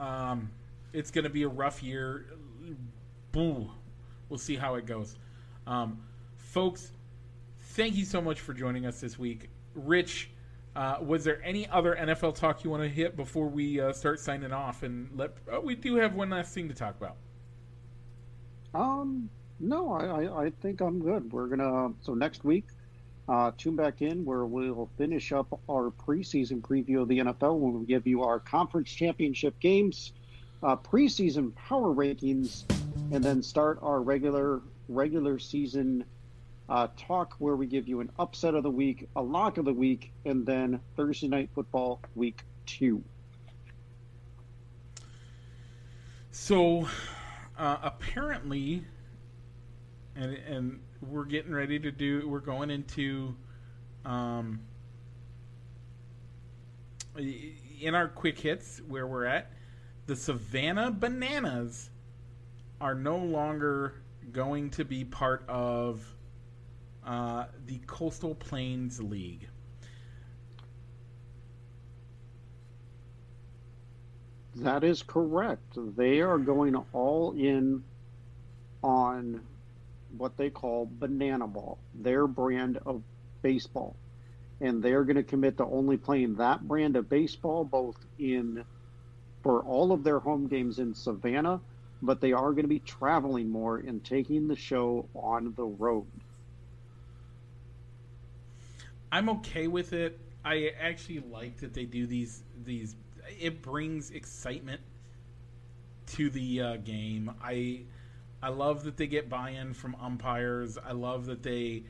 [0.00, 0.50] Um,
[0.92, 2.26] it's going to be a rough year.
[3.32, 3.70] Boo.
[4.28, 5.14] We'll see how it goes.
[5.66, 5.98] Um,
[6.36, 6.92] folks,
[7.60, 9.50] thank you so much for joining us this week.
[9.74, 10.30] Rich,
[10.76, 14.20] uh, was there any other NFL talk you want to hit before we uh, start
[14.20, 14.82] signing off?
[14.82, 17.16] And let oh, we do have one last thing to talk about.
[18.74, 21.32] Um, No, I, I, I think I'm good.
[21.32, 22.66] We're gonna so next week,
[23.28, 27.80] uh, tune back in where we'll finish up our preseason preview of the NFL when
[27.80, 30.12] we give you our conference championship games,
[30.62, 32.64] uh, preseason power rankings,
[33.12, 36.04] and then start our regular regular season
[36.68, 39.72] uh, talk where we give you an upset of the week, a lock of the
[39.72, 43.02] week, and then Thursday night football week two.
[46.32, 46.88] So,
[47.56, 48.84] uh, apparently,
[50.16, 52.28] and and we're getting ready to do.
[52.28, 53.36] We're going into,
[54.04, 54.60] um,
[57.16, 59.52] in our quick hits where we're at,
[60.06, 61.90] the Savannah Bananas
[62.80, 63.94] are no longer
[64.32, 66.04] going to be part of
[67.04, 69.48] uh, the Coastal Plains League.
[74.56, 75.76] That is correct.
[75.96, 77.84] They are going all in
[78.82, 79.42] on
[80.16, 83.02] what they call banana ball, their brand of
[83.42, 83.96] baseball.
[84.60, 88.64] And they're going to commit to only playing that brand of baseball both in
[89.42, 91.60] for all of their home games in Savannah,
[92.02, 96.06] but they are going to be traveling more and taking the show on the road.
[99.10, 100.18] I'm okay with it.
[100.44, 102.94] I actually like that they do these these
[103.40, 104.80] it brings excitement
[106.06, 107.32] to the uh, game.
[107.42, 107.82] I
[108.42, 110.78] I love that they get buy-in from umpires.
[110.78, 111.84] I love that they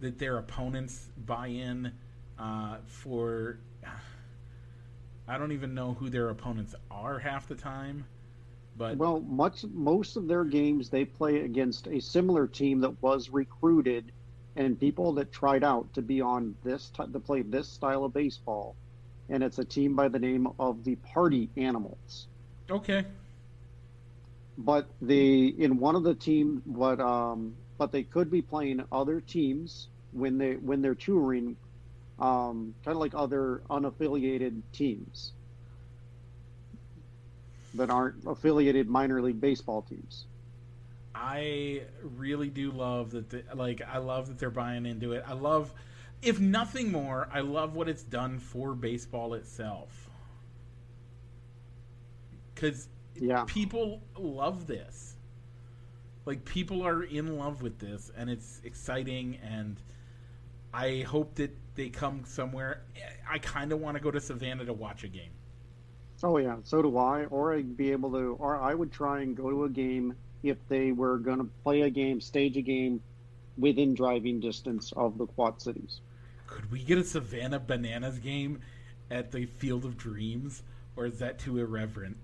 [0.00, 1.92] that their opponents buy in
[2.38, 3.58] uh, for.
[5.28, 8.04] I don't even know who their opponents are half the time,
[8.80, 13.28] but well, much most of their games they play against a similar team that was
[13.28, 14.10] recruited
[14.56, 18.14] and people that tried out to be on this t- to play this style of
[18.14, 18.74] baseball
[19.28, 22.26] and it's a team by the name of the Party Animals.
[22.70, 23.04] Okay.
[24.56, 29.20] But the in one of the team, but um, but they could be playing other
[29.20, 31.54] teams when they when they're touring,
[32.18, 35.32] um, kind of like other unaffiliated teams
[37.74, 40.26] that aren't affiliated minor league baseball teams.
[41.14, 43.30] I really do love that.
[43.30, 45.24] The, like, I love that they're buying into it.
[45.26, 45.72] I love
[46.22, 50.10] if nothing more, I love what it's done for baseball itself.
[52.54, 53.44] Because yeah.
[53.46, 55.16] people love this.
[56.26, 59.80] Like, people are in love with this, and it's exciting, and
[60.72, 62.82] I hope that they come somewhere.
[63.28, 65.30] I kind of want to go to Savannah to watch a game.
[66.22, 67.24] Oh, yeah, so do I.
[67.24, 70.56] Or I'd be able to, or I would try and go to a game if
[70.68, 73.02] they were going to play a game, stage a game
[73.58, 76.00] within driving distance of the Quad Cities.
[76.46, 78.60] Could we get a Savannah Bananas game
[79.10, 80.62] at the Field of Dreams,
[80.96, 82.16] or is that too irreverent?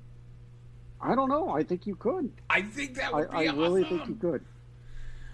[1.01, 1.51] I don't know.
[1.51, 2.33] I think you could.
[2.49, 3.59] I think that would I, be I awesome.
[3.59, 4.45] really think you could.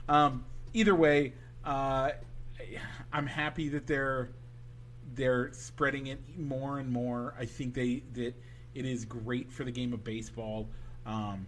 [0.09, 1.35] Um, either way,
[1.65, 2.11] uh,
[3.13, 4.31] I'm happy that they're
[5.15, 7.35] they're spreading it more and more.
[7.39, 8.35] I think they that
[8.75, 10.69] it is great for the game of baseball.
[11.07, 11.47] Um,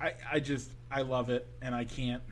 [0.00, 2.22] I I just I love it, and I can't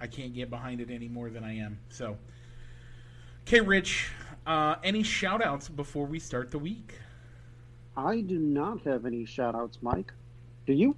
[0.00, 1.78] I can't get behind it any more than I am.
[1.88, 2.16] So.
[3.46, 4.10] Okay, Rich,
[4.46, 6.94] uh, any shout outs before we start the week?
[7.94, 10.14] I do not have any shout outs, Mike.
[10.66, 10.96] Do you?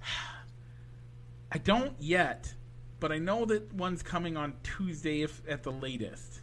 [1.52, 2.52] I don't yet,
[2.98, 6.40] but I know that one's coming on Tuesday if at the latest.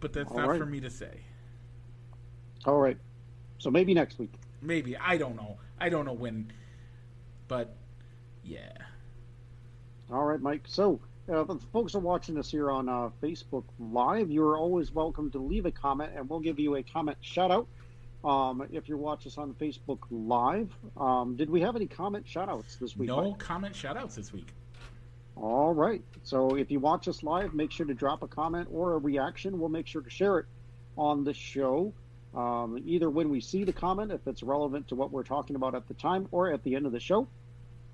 [0.00, 0.58] But that's All not right.
[0.58, 1.20] for me to say.
[2.66, 2.98] All right.
[3.58, 4.32] So maybe next week.
[4.60, 4.96] Maybe.
[4.96, 5.56] I don't know.
[5.80, 6.52] I don't know when.
[7.48, 7.74] But
[8.42, 8.72] yeah.
[10.10, 10.62] All right, Mike.
[10.66, 11.00] So
[11.32, 15.38] uh, the folks are watching us here on uh, Facebook Live, you're always welcome to
[15.38, 17.66] leave a comment, and we'll give you a comment shout out.
[18.24, 22.48] Um, if you're watching us on Facebook Live, um, did we have any comment shout
[22.48, 23.08] outs this week?
[23.08, 23.38] No Mike?
[23.38, 24.48] comment shout outs this week.
[25.36, 26.02] All right.
[26.22, 29.58] So if you watch us live, make sure to drop a comment or a reaction.
[29.58, 30.46] We'll make sure to share it
[30.96, 31.92] on the show.
[32.36, 35.74] Um, either when we see the comment, if it's relevant to what we're talking about
[35.74, 37.26] at the time, or at the end of the show.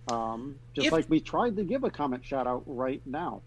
[0.08, 3.40] Um, just if, like we tried to give a comment shout out right now.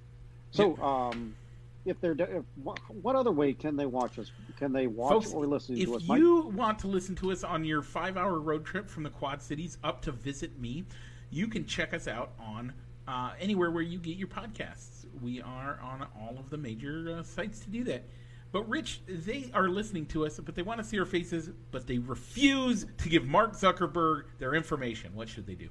[0.51, 1.35] So, um,
[1.83, 4.31] if they're if, what, other way can they watch us?
[4.57, 6.03] Can they watch Folks, or listen to us?
[6.03, 9.41] If you want to listen to us on your five-hour road trip from the Quad
[9.41, 10.85] Cities up to visit me,
[11.29, 12.71] you can check us out on
[13.05, 15.05] uh, anywhere where you get your podcasts.
[15.21, 18.03] We are on all of the major uh, sites to do that.
[18.51, 21.87] But Rich, they are listening to us, but they want to see our faces, but
[21.87, 25.13] they refuse to give Mark Zuckerberg their information.
[25.13, 25.67] What should they do?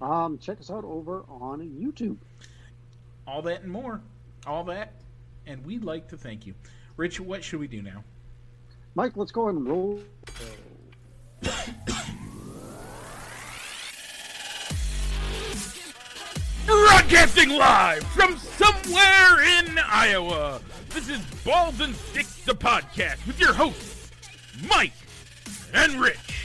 [0.00, 2.16] Um, check us out over on YouTube.
[3.26, 4.00] All that and more.
[4.46, 4.92] All that.
[5.46, 6.54] And we'd like to thank you.
[6.96, 8.04] Rich, what should we do now?
[8.94, 10.00] Mike, let's go ahead and roll.
[16.66, 20.60] Broadcasting live from somewhere in Iowa.
[20.90, 24.10] This is Balls and Sticks, the podcast, with your hosts,
[24.68, 24.92] Mike
[25.72, 26.39] and Rich.